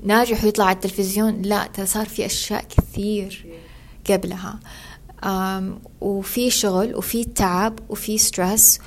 [0.03, 1.41] ناجح ويطلع على التلفزيون.
[1.41, 3.45] لا ترى صار في أشياء كثير
[4.09, 4.59] قبلها.
[5.23, 8.79] أم وفي شغل وفي تعب وفي ستريس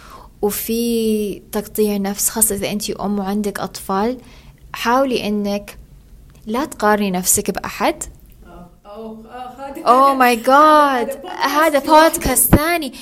[0.42, 4.18] وفي تقطيع نفس خاصة إذا أنت أم وعندك أطفال.
[4.72, 5.78] حاولي إنك
[6.46, 8.04] لا تقارني نفسك بأحد.
[9.86, 12.92] اوه ماي جاد هذا بودكاست ثاني.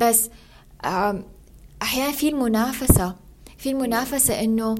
[0.00, 0.30] بس
[1.82, 3.14] أحيانا في المنافسة.
[3.58, 4.74] في المنافسة إنه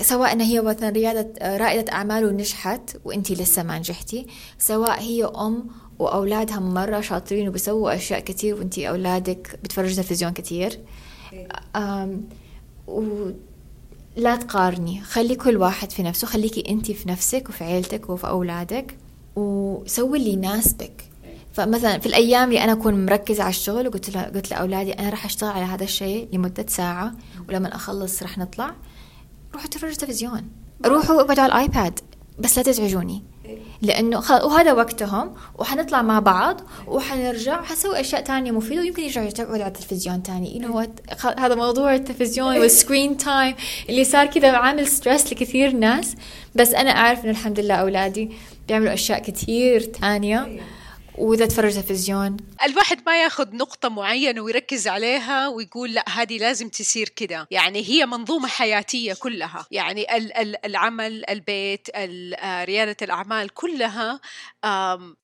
[0.00, 4.26] سواء هي مثلا ريادة آه، رائدة أعمال ونجحت وانتي لسه ما نجحتي
[4.58, 5.66] سواء هي أم
[5.98, 10.80] وأولادها مرة شاطرين وبيسووا أشياء كتير وانتي أولادك بتفرجوا تلفزيون كتير.
[11.76, 12.28] آم،
[12.86, 13.30] و
[14.16, 15.00] لا تقارني.
[15.00, 16.26] خلي كل واحد في نفسه.
[16.26, 18.96] خليكي انت في نفسك وفي عيلتك وفي أولادك.
[19.36, 21.04] وسوي اللي يناسبك.
[21.52, 25.24] فمثلا في الأيام اللي أنا أكون مركزة على الشغل وقلت له قلت لأولادي أنا راح
[25.24, 27.12] أشتغل على هذا الشيء لمدة ساعة
[27.48, 28.74] ولما أخلص راح نطلع.
[29.54, 30.42] روحوا تفرجوا تلفزيون
[30.86, 32.00] روحوا اقعدوا على الآيباد.
[32.38, 33.22] بس لا تزعجوني.
[33.82, 34.34] لأنه خل...
[34.34, 40.22] وهذا وقتهم وحنطلع مع بعض وحنرجع وحنسوي أشياء تانية مفيدة ويمكن يرجعوا يقعدوا على التلفزيون
[40.22, 40.60] تاني.
[40.60, 41.26] You know what خ...
[41.26, 43.54] هذا موضوع التلفزيون وال screen time
[43.88, 46.14] اللي صار كذا عامل stress لكثير ناس.
[46.54, 48.30] بس أنا أعرف إنه الحمد لله أولادي
[48.72, 50.60] بيعملوا أشياء كثير تانية.
[51.18, 52.36] وإذا تفرج تلفزيون.
[52.64, 57.48] الواحد ما ياخذ نقطة معينة ويركز عليها ويقول لا هذه لازم تصير كده.
[57.50, 59.66] يعني هي منظومة حياتية كلها.
[59.70, 64.20] يعني ال- ال- العمل البيت ال- آه، ريادة الأعمال كلها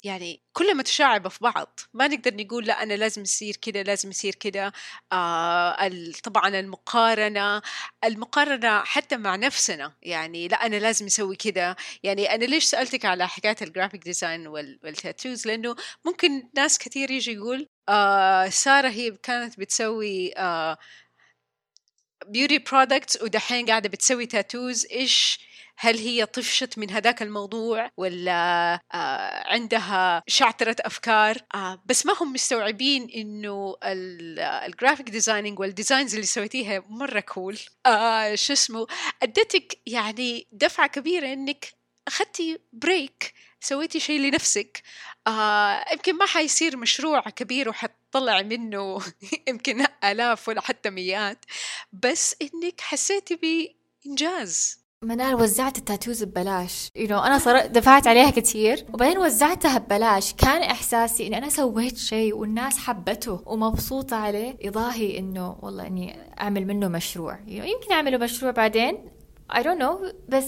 [0.05, 1.81] يعني كلها متشعبة في بعض.
[1.95, 4.73] ما نقدر نقول لا أنا لازم يصير كده لازم يصير كده
[5.13, 5.89] آه،
[6.25, 7.63] طبعا المقارنة
[8.05, 9.93] المقارنة حتى مع نفسنا.
[10.03, 14.47] يعني لا أنا لازم أسوي كده يعني أنا ليش سألتك على حكاية ال graphic design
[14.47, 20.79] وال- وال tattoos لأنه ممكن ناس كثير يجي يقول آه سارة هي كانت بتسوي آه
[22.27, 25.39] beauty products ودحين قاعدة بتسوي tattoos إيش
[25.81, 32.33] هل هي طفشت من هذاك الموضوع ولا آه عندها شعترة أفكار؟ آه بس ما هم
[32.33, 38.87] مستوعبين إنه ال graphic designing وال designs اللي سويتيها مرة cool آه شو اسمه؟
[39.23, 41.73] أدتك يعني دفعة كبيرة إنك
[42.09, 44.83] أخذتي break سويتي شيء لنفسك.
[45.27, 48.99] آه يمكن ما حيصير مشروع كبير وحتطلع منه
[49.49, 51.45] يمكن آلاف ولا حتى مئات
[51.93, 53.37] بس إنك حسيتي
[54.05, 54.88] بإنجاز.
[55.05, 56.89] منال وزعت التاتوز ببلاش.
[56.99, 60.33] You know, أنا صار دفعت عليها كثير وبعدين وزعتها ببلاش.
[60.33, 64.57] كان إحساسي إني أنا سويت شيء والناس حبته ومبسوطة عليه.
[64.61, 67.35] يضاهي إنه والله إني أعمل منه مشروع.
[67.35, 68.99] You know, يمكن أعمله مشروع بعدين.
[69.53, 70.13] I don't know.
[70.29, 70.45] بس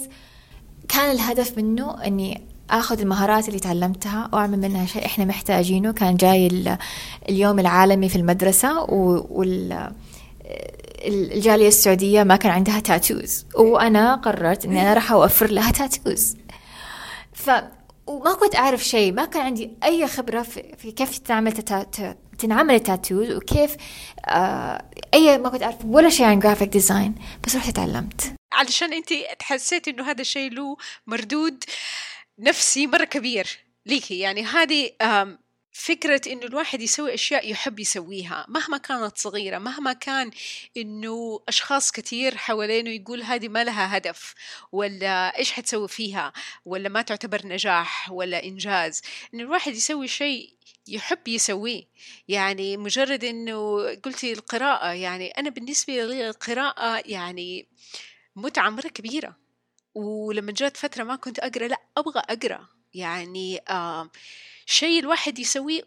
[0.88, 5.92] كان الهدف منه إني آخذ المهارات اللي تعلمتها وأعمل منها شيء إحنا محتاجينه.
[5.92, 6.78] كان جاي ال-
[7.28, 9.90] اليوم العالمي في المدرسة وال
[11.04, 16.36] الجالية السعودية ما كان عندها tattoos وأنا قررت إني أنا راح أوفر لها tattoos
[17.32, 17.50] ف
[18.06, 19.12] وما كنت أعرف شيء.
[19.12, 22.16] ما كان عندي أي خبرة في, كيف تنعمل تتا...
[22.38, 23.76] تنعمل ال tattoos وكيف
[24.28, 24.84] آه
[25.14, 27.14] أي ما كنت أعرف ولا شيء عن graphic design
[27.46, 28.34] بس رحت تعلمت.
[28.52, 29.08] علشان أنت
[29.42, 31.64] حسيتي إنه هذا الشيء له مردود
[32.38, 34.18] نفسي مرة كبير ليكي.
[34.18, 34.90] يعني هذه
[35.72, 40.30] فكرة إنه الواحد يسوي أشياء يحب يسويها مهما كانت صغيرة مهما كان
[40.76, 44.34] إنه أشخاص كثير حوالينه يقول هذه ما لها هدف
[44.72, 46.32] ولا إيش حتسوي فيها؟
[46.64, 49.02] ولا ما تعتبر نجاح ولا إنجاز.
[49.34, 50.54] إنه الواحد يسوي شيء
[50.88, 51.84] يحب يسويه.
[52.28, 57.68] يعني مجرد إنه قلتي القراءة يعني أنا بالنسبة لي القراءة يعني
[58.36, 59.36] متعة مرة كبيرة.
[59.94, 62.68] ولما جات فترة ما كنت أقرأ لأ أبغى أقرأ.
[62.94, 64.10] يعني آه
[64.70, 65.82] شيء الواحد يسويه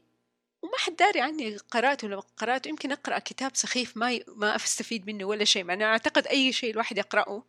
[0.62, 4.24] وما حد داري عني قرأته ولا قرأته يمكن أقرأ كتاب سخيف ما ي...
[4.28, 5.64] ما أستفيد منه ولا شيء.
[5.64, 7.44] مع أنا أعتقد أي شيء الواحد يقرأه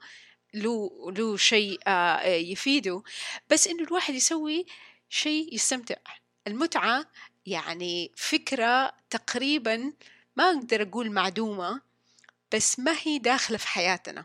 [0.55, 3.03] له له شيء آه يفيده.
[3.51, 4.66] بس إنه الواحد يسوي
[5.09, 5.97] شيء يستمتع.
[6.47, 7.07] المتعة
[7.47, 9.92] يعني فكرة تقريبا
[10.37, 11.81] ما أقدر أقول معدومة
[12.53, 14.25] بس ما هي داخلة في حياتنا.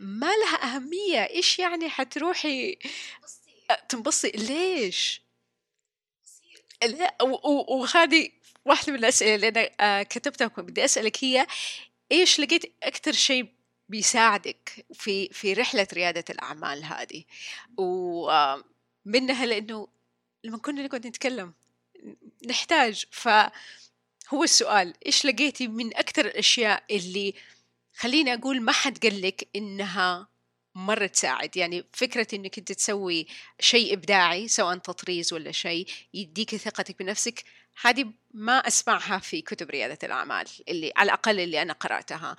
[0.00, 1.20] ما لها أهمية.
[1.30, 2.78] إيش يعني حتروحي
[3.88, 5.21] تنبسطي؟ ليش؟
[6.86, 8.28] لا وهذه
[8.64, 11.46] واحدة من الأسئلة اللي أنا آه، كتبتها بدي أسألك هي
[12.12, 13.48] إيش لقيت أكثر شيء
[13.88, 17.24] بيساعدك في في رحلة ريادة الأعمال هذه؟
[17.76, 19.88] ومنها لأنه
[20.44, 21.52] لما كنا نقعد نتكلم
[22.46, 27.34] نحتاج فهو السؤال إيش لقيتي من أكثر الأشياء اللي
[27.96, 30.28] خليني أقول ما حد قال لك إنها
[30.74, 31.56] مرة تساعد.
[31.56, 33.26] يعني فكرة إنك أنت تسوي
[33.60, 37.44] شيء إبداعي سواء تطريز ولا شيء يديك ثقتك بنفسك
[37.82, 42.36] هذه ما أسمعها في كتب ريادة الأعمال اللي على الأقل اللي أنا قرأتها.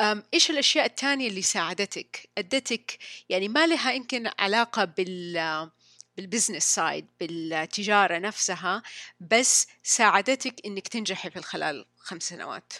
[0.00, 5.70] أم، إيش الأشياء الثانية اللي ساعدتك؟ أدتك يعني ما لها يمكن علاقة بال
[6.16, 8.82] بال business side بالتجارة نفسها
[9.20, 12.72] بس ساعدتك إنك تنجحي في خلال خمس سنوات.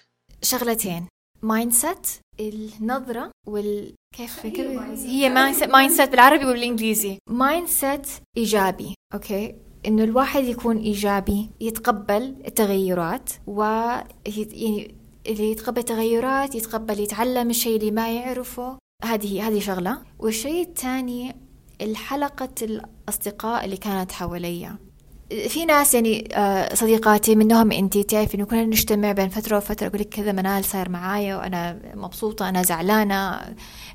[0.42, 1.08] شغلتين.
[1.46, 2.06] mindset
[2.40, 9.54] النظرة وال كيف كيف هي mindset بالعربي والانجليزي mindset إيجابي okay؟
[9.86, 14.94] إنه الواحد يكون إيجابي يتقبل التغيرات و يعني
[15.26, 18.78] اللي يتقبل التغيرات يتقبل يتعلم الشيء اللي ما يعرفه.
[19.04, 19.98] هذه هذه شغلة.
[20.18, 21.36] والشيء الثاني
[21.80, 24.85] الحلقة الأصدقاء اللي كانت حواليا.
[25.48, 30.00] في ناس يعني آه، صديقاتي منهم انت تعرفي انه كنا نجتمع بين فترة وفترة أقول
[30.00, 33.40] لك كذا منال صاير معايا وأنا مبسوطة أنا زعلانة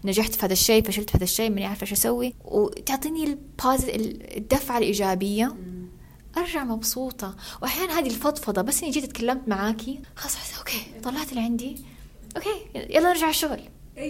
[0.05, 2.33] نجحت في هذا الشيء فشلت في هذا الشيء ماني عارفة إيش أسوي.
[2.45, 3.37] وتعطيني
[4.37, 5.55] الدفعة الإيجابية.
[6.37, 7.35] أرجع مبسوطة.
[7.61, 11.77] واحيانا هذه الفضفضة بس إني جيت اتكلمت معاكي خلاص حس أوكي طلعت اللي عندي.
[12.37, 13.59] أوكي يلا نرجع الشغل.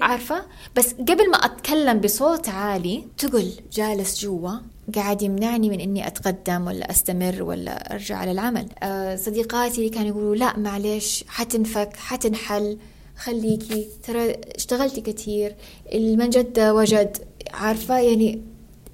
[0.01, 4.51] عارفة؟ بس قبل ما أتكلم بصوت عالي تقول جالس جوا.
[4.95, 8.69] قاعد يمنعني من إني أتقدم ولا أستمر ولا أرجع على العمل.
[8.83, 12.77] أه صديقاتي كانوا يقولوا لا معلش حتنفك حتنحل
[13.15, 13.87] خليكي.
[14.03, 15.55] ترى اشتغلتي كثير.
[15.93, 17.17] من جد وجد
[17.53, 18.41] عارفة؟ يعني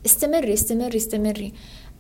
[0.06, 1.54] استمري استمري استمري.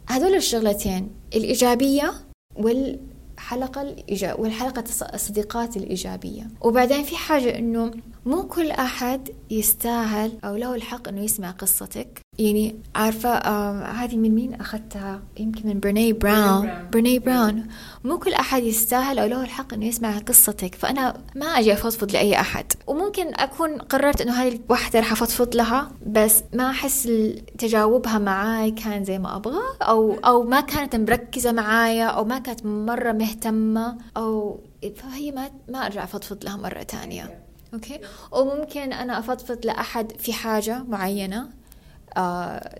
[0.09, 2.13] هذول الشغلتين الإيجابية
[2.55, 6.47] والحلقة الإيجاب والحلقة الص- الصديقات الإيجابية.
[6.61, 7.91] وبعدين في حاجة إنه
[8.25, 12.19] مو كل أحد يستاهل أو له الحق إنه يسمع قصتك.
[12.39, 16.89] يعني عارفة آه هذه من مين أخذتها؟ يمكن من برني براون.
[16.93, 17.67] برني براون.
[18.03, 22.39] مو كل أحد يستاهل أو له الحق إنه يسمع قصتك فأنا ما أجي أفضفض لأي
[22.39, 22.65] أحد.
[22.87, 27.09] وممكن أكون قررت إنه هذه الواحدة رح أفضفض لها بس ما أحس
[27.57, 32.65] تجاوبها معاي كان زي ما أبغى أو أو ما كانت مركزة معايا أو ما كانت
[32.65, 34.59] مرة مهتمة أو
[34.95, 37.39] فهي ما ما أرجع أفضفض لها مرة تانية.
[37.73, 37.99] أوكي؟
[38.31, 41.49] وممكن أنا أفضفض لأحد في حاجة معينة.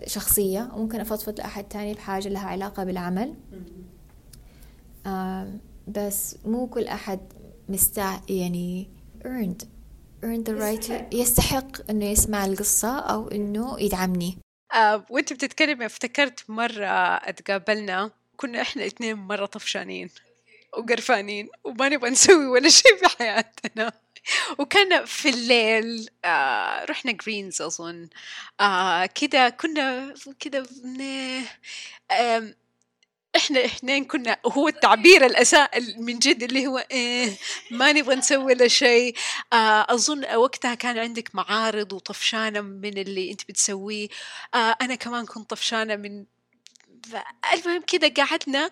[0.06, 3.34] شخصية وممكن أفضفض لأحد تاني بحاجة لها علاقة بالعمل.
[5.06, 5.52] آه
[5.88, 7.20] بس مو كل أحد
[7.68, 8.88] مستع يعني
[9.24, 9.64] earned
[10.24, 11.14] earned the right يستحق.
[11.14, 14.38] يستحق إنه يسمع القصة أو إنه يدعمني.
[14.74, 20.10] آه وأنت بتتكلمي افتكرت مرة اتقابلنا كنا إحنا الاثنين مرة طفشانين
[20.78, 23.92] وقرفانين وما نبغى نسوي ولا شيء في حياتنا.
[24.58, 28.08] وكان في الليل آه رحنا جرينز أظن
[28.60, 30.14] آه كده كنا
[30.82, 31.42] بن-
[32.10, 32.54] آم،
[33.36, 37.36] إحنا اثنين كنا هو التعبير الأساء من جد اللي هو إيه
[37.70, 39.14] ما نبغى نسوي ولا شيء.
[39.52, 44.08] آه أظن وقتها كان عندك معارض وطفشانة من اللي أنت بتسويه.
[44.54, 46.24] آه أنا كمان كنت طفشانة من
[47.54, 48.70] المهم كذا قعدنا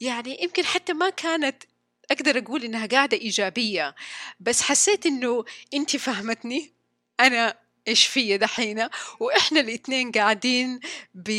[0.00, 1.62] يعني يمكن حتى ما كانت
[2.10, 3.94] أقدر أقول إنها قاعدة إيجابية
[4.40, 5.44] بس حسيت إنه
[5.74, 6.72] انت فهمتني
[7.20, 8.88] أنا إيش فيا دحين
[9.20, 10.80] وإحنا الاثنين قاعدين
[11.14, 11.30] ب...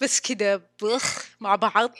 [0.00, 1.90] بس كده بخ مع بعض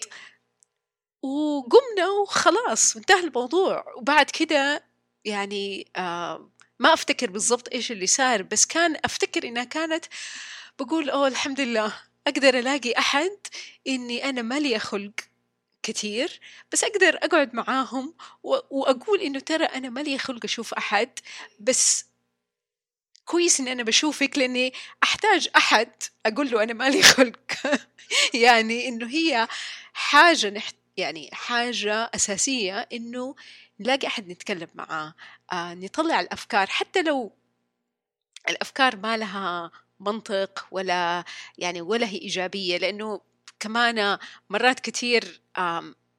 [1.22, 3.84] وقمنا وخلاص انتهى الموضوع.
[3.96, 4.84] وبعد كده
[5.24, 10.04] يعني آه ما أفتكر بالضبط إيش اللي صار بس كان أفتكر إنها كانت
[10.78, 11.94] بقول أوه الحمد لله
[12.26, 13.38] أقدر ألاقي أحد
[13.88, 15.12] إني أنا مالي خلق.
[15.84, 16.40] كثير
[16.72, 21.10] بس أقدر أقعد معاهم وأقول إنه ترى أنا مالي خلق أشوف أحد
[21.60, 22.04] بس
[23.24, 24.72] كويس إني أنا بشوفك لأني
[25.02, 25.90] أحتاج أحد
[26.26, 27.38] أقول له أنا مالي خلق.
[28.34, 29.48] يعني إنه هي
[29.92, 33.34] حاجة نحت يعني حاجة أساسية إنه
[33.80, 35.14] نلاقي أحد نتكلم معاه
[35.52, 36.66] آه نطلع الأفكار.
[36.66, 37.32] حتى لو
[38.48, 39.70] الأفكار ما لها
[40.00, 41.24] منطق ولا
[41.58, 43.20] يعني ولا هي إيجابية لأنه
[43.64, 44.18] كمان
[44.50, 45.40] مرات كثير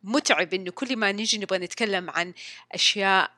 [0.03, 2.33] متعب إنه كل ما نيجي نبغى نتكلم عن
[2.71, 3.31] أشياء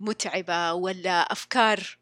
[0.00, 1.98] متعبة ولا أفكار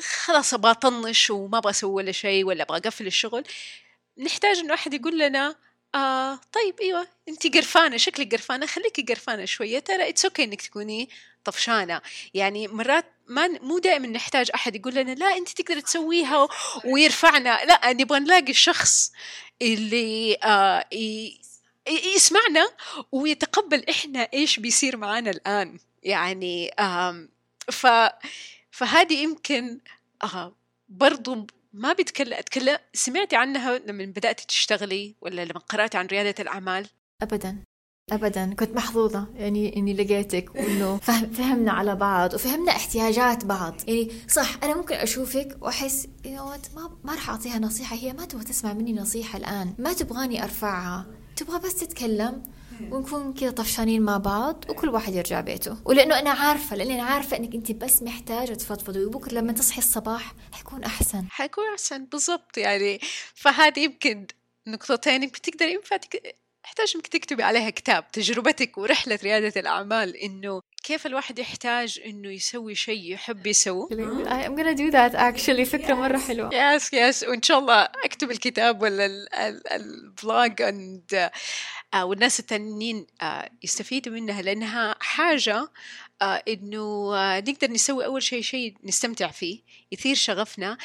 [0.00, 3.44] خلاص أبغى أطنش وما أبغى أسوي ولا شيء ولا أبغى أقفل الشغل.
[4.18, 5.56] نحتاج إنه أحد يقول لنا
[5.94, 11.08] آه طيب إيوه انت قرفانة شكلك قرفانة خليكي قرفانة شوية ترى it's okay إنك تكوني
[11.44, 12.00] طفشانة.
[12.34, 16.48] يعني مرات ما مو دائما نحتاج أحد يقول لنا لا أنت تقدر تسويها
[16.84, 17.64] ويرفعنا.
[17.64, 19.12] لا نبغى نلاقي الشخص
[19.62, 20.84] اللي آه
[21.88, 22.68] يسمعنا
[23.12, 25.78] ويتقبل إحنا إيش بيصير معانا الآن.
[26.02, 26.70] يعني
[27.70, 27.86] ف
[28.70, 29.80] فهذه يمكن
[30.22, 30.56] آه
[30.88, 36.88] برضو ما بيتكلم أتكلم سمعتي عنها لما بدأتي تشتغلي ولا لما قرأتي عن ريادة الأعمال؟
[37.22, 37.64] أبدا.
[38.14, 38.54] ابدا.
[38.54, 40.96] كنت محظوظة يعني إني لقيتك وإنه
[41.32, 43.74] فهمنا على بعض وفهمنا احتياجات بعض.
[43.86, 48.72] يعني صح أنا ممكن أشوفك وأحس ما ما راح أعطيها نصيحة هي ما تبغى تسمع
[48.72, 49.74] مني نصيحة الآن.
[49.78, 51.06] ما تبغاني أرفعها
[51.36, 52.42] تبغى بس تتكلم
[52.90, 55.76] ونكون كذا طفشانين مع بعض وكل واحد يرجع بيته.
[55.84, 60.34] ولأنه أنا عارفة لأني أنا عارفة إنك أنت بس محتاجة تفضفضي وبكرة لما تصحي الصباح
[60.52, 61.24] حيكون أحسن.
[61.30, 63.00] حيكون أحسن بالضبط يعني.
[63.34, 64.26] فهذه يمكن
[64.66, 65.96] نقطتين بتقدري ينفع
[66.64, 72.74] إحتاج إنك تكتبي عليها كتاب تجربتك ورحلة ريادة الأعمال إنه كيف الواحد يحتاج إنه يسوي
[72.74, 73.88] شيء يحب يسوي
[74.26, 75.62] I'm gonna do that actually.
[75.62, 76.50] فكرة مرة حلوة.
[76.50, 77.28] Yes yes.
[77.28, 79.06] وإن شاء الله أكتب الكتاب ولا
[79.74, 81.30] البلوج and
[81.94, 85.68] آه والناس التانيين آه يستفيدوا منها لأنها حاجة
[86.22, 89.60] إنه آه نقدر نسوي أول شيء شيء نستمتع فيه
[89.92, 90.78] يثير شغفنا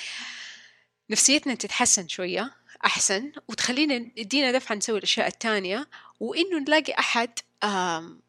[1.10, 2.54] نفسيتنا تتحسن شوية.
[2.86, 5.88] أحسن وتخلينا يدينا دفعة نسوي الأشياء التانية
[6.20, 7.40] وإنه نلاقي أحد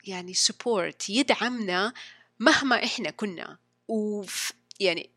[0.04, 1.92] يعني سبورت يدعمنا
[2.38, 3.58] مهما إحنا كنا.
[3.88, 5.10] وف يعني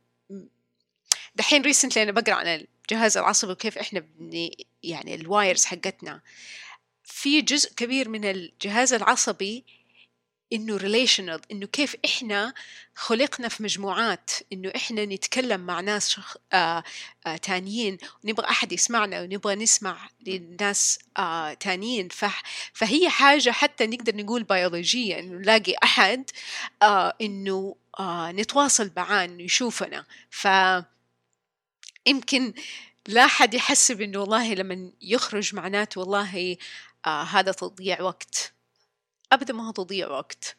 [1.35, 6.21] دحين recently أنا بقرأ عن الجهاز العصبي وكيف إحنا بني يعني ال wires حقتنا.
[7.03, 9.65] في جزء كبير من الجهاز العصبي
[10.53, 12.53] إنه relational إنه كيف إحنا
[12.95, 16.37] خلقنا في مجموعات إنه إحنا نتكلم مع ناس شخ...
[16.53, 16.83] آه
[17.27, 22.09] آه تانيين ونبغى أحد يسمعنا ونبغى نسمع لناس آه تانيين.
[22.09, 22.25] ف...
[22.73, 26.31] فهي حاجة حتى نقدر نقول بيولوجية إنه نلاقي أحد
[26.81, 30.05] آه إنه آه نتواصل معاه إنه يشوفنا.
[30.29, 30.47] ف
[32.05, 32.53] يمكن
[33.07, 36.57] لا حد يحسب انه والله لما يخرج معناته والله
[37.05, 38.53] آه هذا تضييع وقت.
[39.33, 40.57] ابدا ما هو تضييع وقت.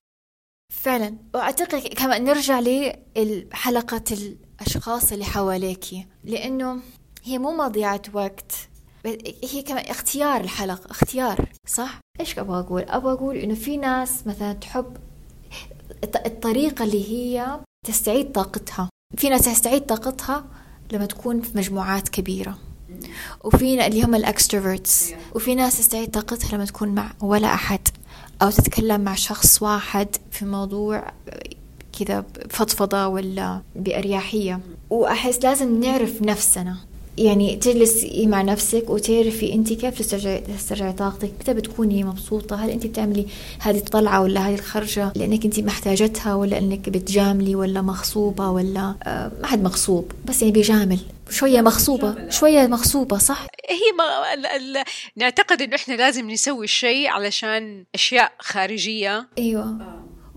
[0.73, 1.17] فعلا.
[1.35, 2.61] وأعتقد كمان نرجع
[3.17, 6.81] لحلقة الأشخاص اللي حواليكي لأنه
[7.23, 8.53] هي مو مضيعة وقت
[9.53, 14.53] هي كمان اختيار الحلقة اختيار صح؟ إيش أبغى أقول؟ أبغى أقول إنه في ناس مثلا
[14.53, 14.97] تحب
[16.05, 18.89] الطريقة اللي هي تستعيد طاقتها.
[19.17, 20.45] في ناس تستعيد طاقتها
[20.93, 22.59] لما تكون في مجموعات كبيرة.
[23.45, 27.89] وفي اللي هم الاكستروفرتس وفي ناس تستعيد طاقتها لما تكون مع ولا أحد.
[28.43, 31.13] أو تتكلم مع شخص واحد في موضوع
[31.99, 34.61] كذا بفضفضة ولا بأريحية.
[34.91, 36.77] وأحس لازم نعرف نفسنا.
[37.19, 41.33] يعني تجلسي مع نفسك وتعرفي أنت كيف تسترجعي تسترجعي طاقتك.
[41.41, 43.27] متى بتكوني مبسوطة؟ هل أنت بتعملي
[43.59, 49.31] هذه الطلعة ولا هذه الخرجة لأنك أنت محتاجتها ولا أنك بتجاملي ولا مغصوبة ولا آه
[49.41, 50.99] ما حد مغصوب بس يعني بيجامل.
[51.33, 54.85] شوية مغصوبة شوية مغصوبة صح؟ هي ما ال ال
[55.17, 59.29] نعتقد إنه إحنا لازم نسوي الشيء علشان أشياء خارجية.
[59.39, 59.79] أيوه.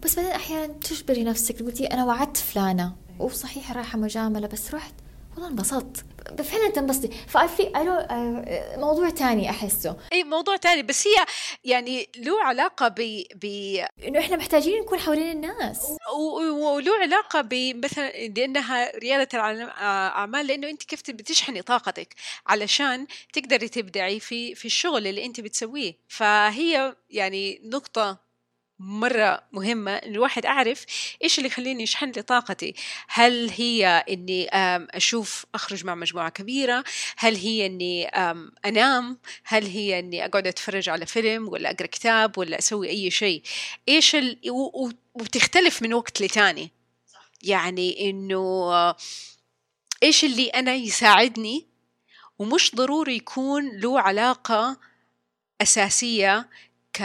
[0.04, 2.96] بس بعدين أحيانا تجبري نفسك قلتي أنا وعدت فلانة.
[3.20, 4.94] وصحيح رايحة مجاملة بس رحت.
[5.34, 6.06] والله انبسطت.
[6.44, 7.08] فعلا تنبسطي.
[7.28, 9.98] فاي آه، موضوع تاني أحسه.
[10.14, 10.84] أي موضوع تاني.
[10.84, 11.26] بس هي
[11.64, 13.46] يعني له علاقة ب ب
[14.08, 15.82] إنه إحنا محتاجين نكون حوالين الناس.
[16.60, 22.16] وله علاقة بمثلا لأنها ريادة الاعمال لأنه أنت كيف بتشحني طاقتك
[22.48, 25.94] علشان تقدري تبدعي في في الشغل اللي أنت بتسويه.
[26.08, 28.25] فهي يعني نقطة
[28.80, 30.86] مرة مهمة إن الواحد أعرف
[31.24, 32.76] إيش اللي يخليني يشحن لي طاقتي.
[33.08, 34.48] هل هي إني
[34.98, 36.84] أشوف أخرج مع مجموعة كبيرة؟
[37.18, 38.08] هل هي إني
[38.66, 43.42] أنام؟ هل هي إني أقعد أتفرج على فيلم ولا أقرأ كتاب ولا أسوي أي شيء؟
[43.90, 44.40] إيش ال...
[45.14, 46.72] وتختلف من وقت لتاني.
[47.44, 48.96] يعني إنه
[50.04, 51.68] إيش اللي أنا يساعدني؟
[52.40, 54.78] ومش ضروري يكون له علاقة
[55.62, 56.50] أساسية
[56.94, 57.02] ك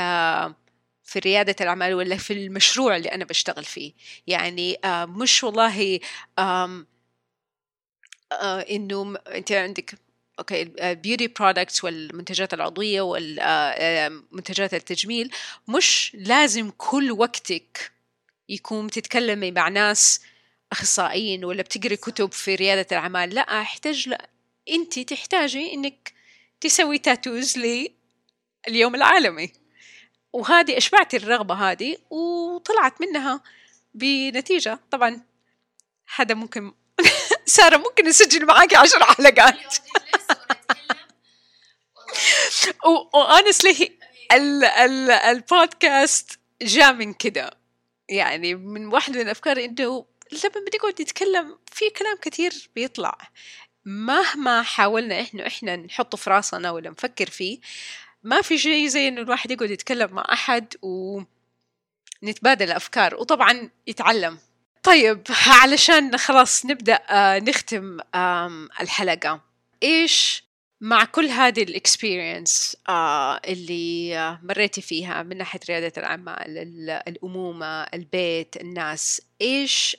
[1.10, 3.92] في ريادة الأعمال ولا في المشروع اللي أنا بشتغل فيه.
[4.26, 6.00] يعني آه مش والله
[6.38, 6.86] آه
[8.32, 9.94] آه إنه أنت عندك
[10.38, 15.30] okay ال beauty products والمنتجات العضوية والمنتجات التجميل
[15.68, 17.92] مش لازم كل وقتك
[18.48, 20.20] يكون بتتكلمي مع ناس
[20.72, 23.34] أخصائيين ولا بتقري كتب في ريادة الأعمال.
[23.34, 24.28] لا أحتاج لا
[24.70, 26.12] أنت تحتاجي إنك
[26.60, 27.58] تسوي tattoos
[28.68, 29.59] لليوم العالمي.
[30.32, 33.42] وهذه أشبعت الرغبة هذه وطلعت منها
[33.94, 34.80] بنتيجة.
[34.90, 35.20] طبعا
[36.16, 36.72] هذا ممكن
[37.46, 39.76] سارة ممكن نسجل معاكي عشر حلقات.
[43.14, 43.98] وانسلي
[45.30, 47.50] البودكاست جاء من كده.
[48.08, 53.18] يعني من واحدة من الأفكار إنه لما بنقعد نتكلم في كلام كثير بيطلع.
[53.84, 57.58] مهما حاولنا إحنا إحنا نحطه في راسنا ولا نفكر فيه
[58.22, 64.38] ما في شيء زي إنه الواحد يقعد يتكلم مع أحد ونتبادل الأفكار وطبعا يتعلم.
[64.82, 66.98] طيب علشان خلاص نبدأ
[67.38, 67.98] نختم
[68.80, 69.40] الحلقة.
[69.82, 70.44] إيش
[70.82, 76.58] مع كل هذه الإكسبيرينس آه اللي آه مريتي فيها من ناحية ريادة الأعمال
[77.08, 79.96] الأمومة البيت الناس إيش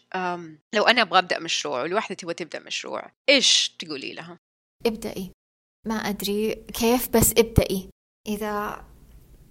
[0.73, 4.37] لو أنا أبغى أبدأ مشروع والواحدة تبغى تبدأ مشروع إيش تقولي لها؟
[4.85, 5.31] ابدأي.
[5.87, 7.89] ما أدري كيف بس ابدأي.
[8.27, 8.85] إذا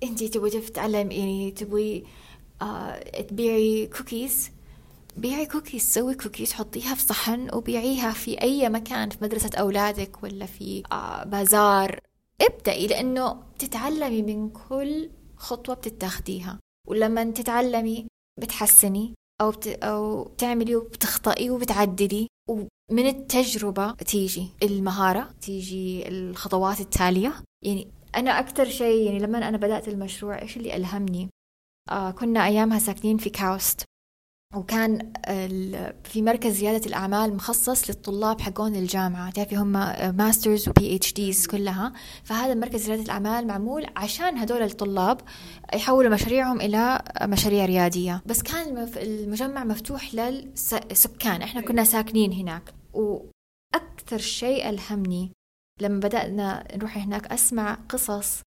[0.03, 2.05] أنت تبغي تتعلم يعني تبغي
[2.63, 4.51] آه تبيعي كوكيز
[5.17, 10.47] بيعي كوكيز سوي كوكيز حطيها في صحن وبيعيها في أي مكان في مدرسة أولادك ولا
[10.47, 12.01] في آه بازار.
[12.41, 16.59] ابدأي لأنه تتعلمي من كل خطوة بتتاخديها.
[16.89, 18.07] ولما تتعلمي
[18.41, 19.67] بتحسني أو بت...
[19.67, 27.33] أو بتعملي وبتخطئي وبتعدلي ومن التجربة تيجي المهارة تيجي الخطوات التالية.
[27.65, 31.29] يعني أنا أكتر شيء يعني لما أنا بدأت المشروع إيش اللي ألهمني؟
[31.91, 33.85] آه كنا أيامها ساكنين في كاوست
[34.57, 35.13] وكان
[36.05, 39.73] في مركز ريادة الأعمال مخصص للطلاب حقون الجامعة تعرفي هم
[40.17, 41.93] masters و PhDs كلها.
[42.25, 45.21] فهذا مركز ريادة الأعمال معمول عشان هدول الطلاب
[45.75, 48.23] يحولوا مشاريعهم إلى مشاريع ريادية.
[48.27, 52.75] بس كان المجمع مفتوح للسكان إحنا كنا ساكنين هناك.
[52.93, 55.33] وأكثر شيء ألهمني
[55.83, 58.41] لما بدأنا نروح هناك أسمع قصص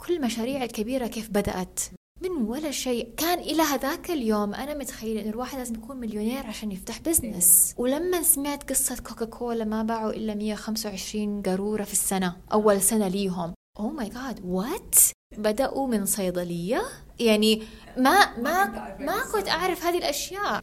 [0.00, 1.80] كل مشاريع الكبيرة كيف بدأت.
[2.22, 3.14] من ولا شيء.
[3.16, 8.22] كان إلى هذاك اليوم أنا متخيلة إن الواحد لازم يكون مليونير عشان يفتح business ولما
[8.22, 13.54] سمعت قصة كوكا كولا ما باعوا إلا 125 قارورة في السنة أول سنة ليهم.
[13.78, 14.94] oh my god what
[15.36, 16.82] بدأوا من صيدلية؟
[17.20, 17.62] يعني
[17.96, 18.64] ما ما
[18.98, 20.60] ما كنت أعرف هذه الأشياء.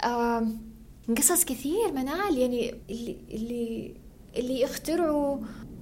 [1.17, 3.95] قصص كثير منال يعني اللي اللي
[4.35, 5.37] اللي يخترعوا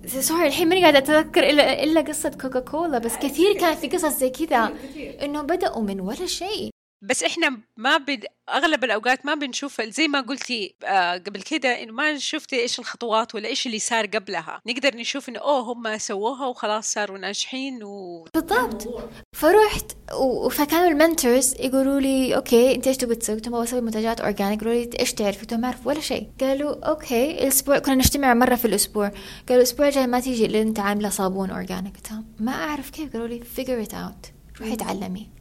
[0.08, 4.20] sorry الحين ماني قاعدة أتذكر إلا إلا قصة كوكا كولا بس كثير كان في قصص
[4.20, 4.74] زي كذا.
[5.22, 6.75] إنه بدأوا من ولا شيء.
[7.06, 8.26] بس إحنا ما بد...
[8.50, 13.36] أغلب الأوقات ما بنشوف زي ما قلتي آه قبل كده إنه ما شفتي إيش الخطوات
[13.36, 14.62] ولا إيش اللي صار قبلها.
[14.68, 18.88] نقدر نشوف إنه oh هم سووها وخلاص صاروا ناجحين و بالضبط.
[19.36, 20.50] فرحت و...
[20.50, 24.74] فكانوا ال mentors يقولوا لي okay أنت إيش تبغى تسوي؟ قلت بسوي منتجات organic قالوا
[24.74, 26.30] لي إيش تعرف؟ قلت ما أعرف ولا شيء.
[26.42, 29.08] قالوا okay الأسبوع كنا نجتمع مرة في الأسبوع.
[29.08, 31.94] قالوا الأسبوع الجاي ما تيجي الا أنت عاملة صابون organic
[32.40, 33.14] ما أعرف كيف.
[33.14, 34.30] قالوا لي figure it out.
[34.62, 35.35] روحي تعلمي.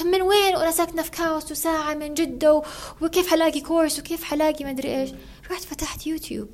[0.00, 2.62] طب من وين وأنا ساكنة في كاوست وساعة من جدة
[3.02, 5.10] وكيف حلاقي course وكيف حلاقي ما أدري إيش؟
[5.50, 6.48] رحت فتحت يوتيوب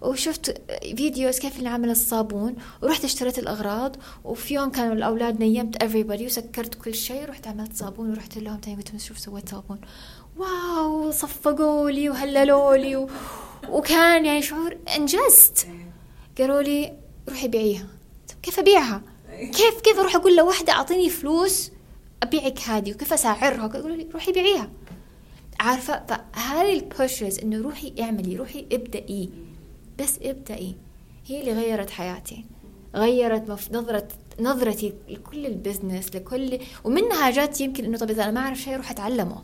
[0.00, 0.62] وشفت
[0.96, 6.94] videos كيف نعمل الصابون ورحت اشتريت الأغراض وفي يوم كانوا الأولاد نيمت everybody وسكرت كل
[6.94, 9.80] شيء رحت عملت صابون ورحت لهم تاني قلت لهم شوف سويت صابون.
[10.36, 11.10] wow!
[11.10, 13.08] صفقوا لي وهللوا لي و...
[13.68, 15.66] وكان يعني شعور انجزت
[16.38, 16.92] قالوا لي
[17.28, 17.86] روحي بيعيها.
[18.42, 21.70] كيف أبيعها؟ كيف كيف أروح أقول لواحده أعطيني فلوس
[22.22, 24.70] أبيعك هذه وكيف اسعرها يقولوا لي روحي بيعيها
[25.60, 29.30] عارفة فهذه ال pushes إنه روحي اعملي روحي ابدأي.
[29.98, 30.76] بس ابدأي.
[31.26, 32.44] هي اللي غيرت حياتي.
[32.94, 33.50] غيرت.
[33.72, 34.08] نظرة
[34.40, 38.74] نظرتي لكل ال business لكل ومنها جات يمكن إنه طب إذا أنا ما أعرف شيء
[38.74, 39.42] أروح أتعلمه.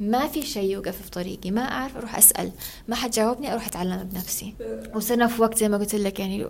[0.00, 1.50] ما في شيء يوقف في طريقي.
[1.50, 2.52] ما أعرف أروح أسأل.
[2.88, 4.54] ما حد جاوبني أروح أتعلم بنفسي.
[4.94, 6.46] وصرنا في وقت زي ما قلت لك يعني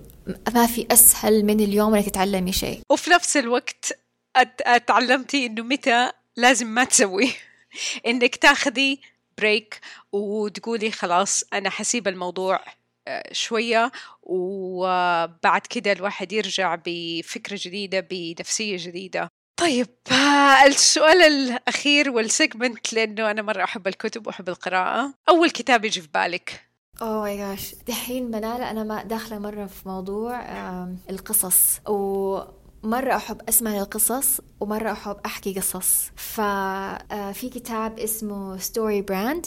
[0.54, 2.80] ما في أسهل من اليوم إنك تتعلمي شيء.
[2.90, 4.00] وفي نفس الوقت
[4.86, 7.32] تعلمتي إنه متى لازم ما تسوي.
[8.06, 9.00] إنك تاخذي
[9.38, 9.80] break
[10.12, 12.64] وتقولي خلاص أنا حسيب الموضوع
[13.32, 19.28] شوية وبعد كده الواحد يرجع بفكرة جديدة بنفسية جديدة.
[19.60, 19.88] طيب
[20.66, 25.14] السؤال الأخير وال segment لأنه أنا مرة أحب الكتب وأحب القراءة.
[25.28, 26.70] أول كتاب يجي في بالك؟
[27.02, 30.40] oh my gosh دحين منال أنا ما داخلة مرة في موضوع
[31.10, 31.80] القصص
[32.82, 36.10] ومرة أحب أسمع القصص ومرة أحب أحكي قصص.
[36.16, 39.46] ففي كتاب اسمه StoryBrand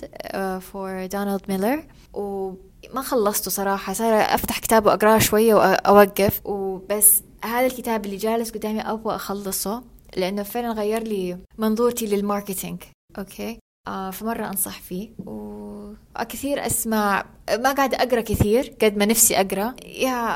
[0.61, 6.41] for دونالد ميلر وما خلصته صراحة صار أفتح كتاب وأقرأه شوية وأوقف.
[6.45, 9.83] وبس هذا الكتاب اللي جالس قدامي أبغى أخلصه
[10.17, 12.83] لأنه فعلا غير لي منظورتي لل marketing.
[13.17, 15.09] okay؟ آه فمرة أنصح فيه.
[15.25, 17.25] وكثير أسمع
[17.59, 19.75] ما قاعدة أقرأ كثير قد ما نفسي أقرأ.
[19.85, 20.35] يا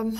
[0.00, 0.14] آم،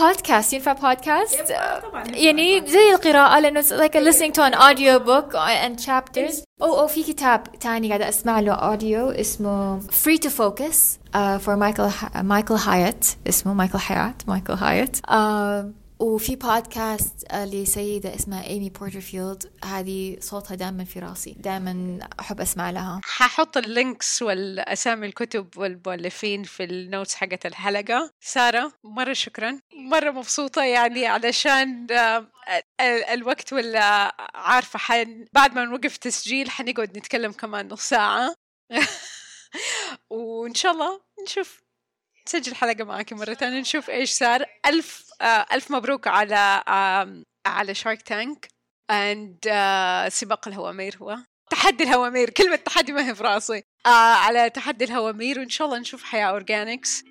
[0.00, 5.34] بودكاست ينفع بودكاست طبعا يعني زي القراءة لأنه it's like listening to an audio book
[5.34, 6.44] and chapters.
[6.62, 10.76] أو أو في كتاب تاني قاعدة أسمع له audio اسمه Free to Focus
[11.14, 11.88] uh, for مايكل
[12.22, 19.52] مايكل هايت اسمه مايكل حيات مايكل هايت uh, وفي بودكاست آه، لسيدة اسمها ايمي بورترفيلد
[19.64, 21.32] هذه صوتها دائما في راسي.
[21.38, 23.00] دائما أحب أسمع لها.
[23.04, 28.10] ححط ال links والأسامي الكتب والمؤلفين في ال notes حقت الحلقة.
[28.20, 29.60] سارة مرة شكرا.
[29.74, 32.18] مرة مبسوطة يعني علشان آه،
[32.80, 38.34] ال- الوقت ولا عارفة حن بعد ما نوقف تسجيل حنقعد نتكلم كمان نص ساعة.
[40.10, 41.62] وإن شاء الله نشوف
[42.26, 44.44] نسجل حلقة معك مرة ثانية نشوف إيش صار.
[44.66, 46.62] ألف ألف مبروك على
[47.46, 48.48] على Shark Tank
[49.48, 51.16] آه، سباق الهوامير هو.
[51.50, 55.78] تحدي الهوامير كلمة تحدي ما هي في راسي آه على تحدي الهوامير وإن شاء الله
[55.78, 57.04] نشوف حياة Organics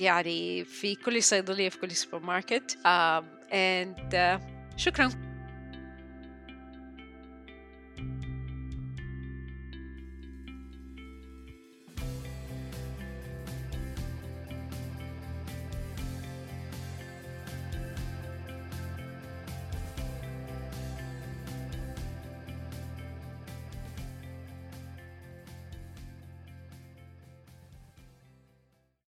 [0.00, 3.24] يعني في كل صيدلية في كل سوبر ماركت آه
[4.76, 5.25] شكرا.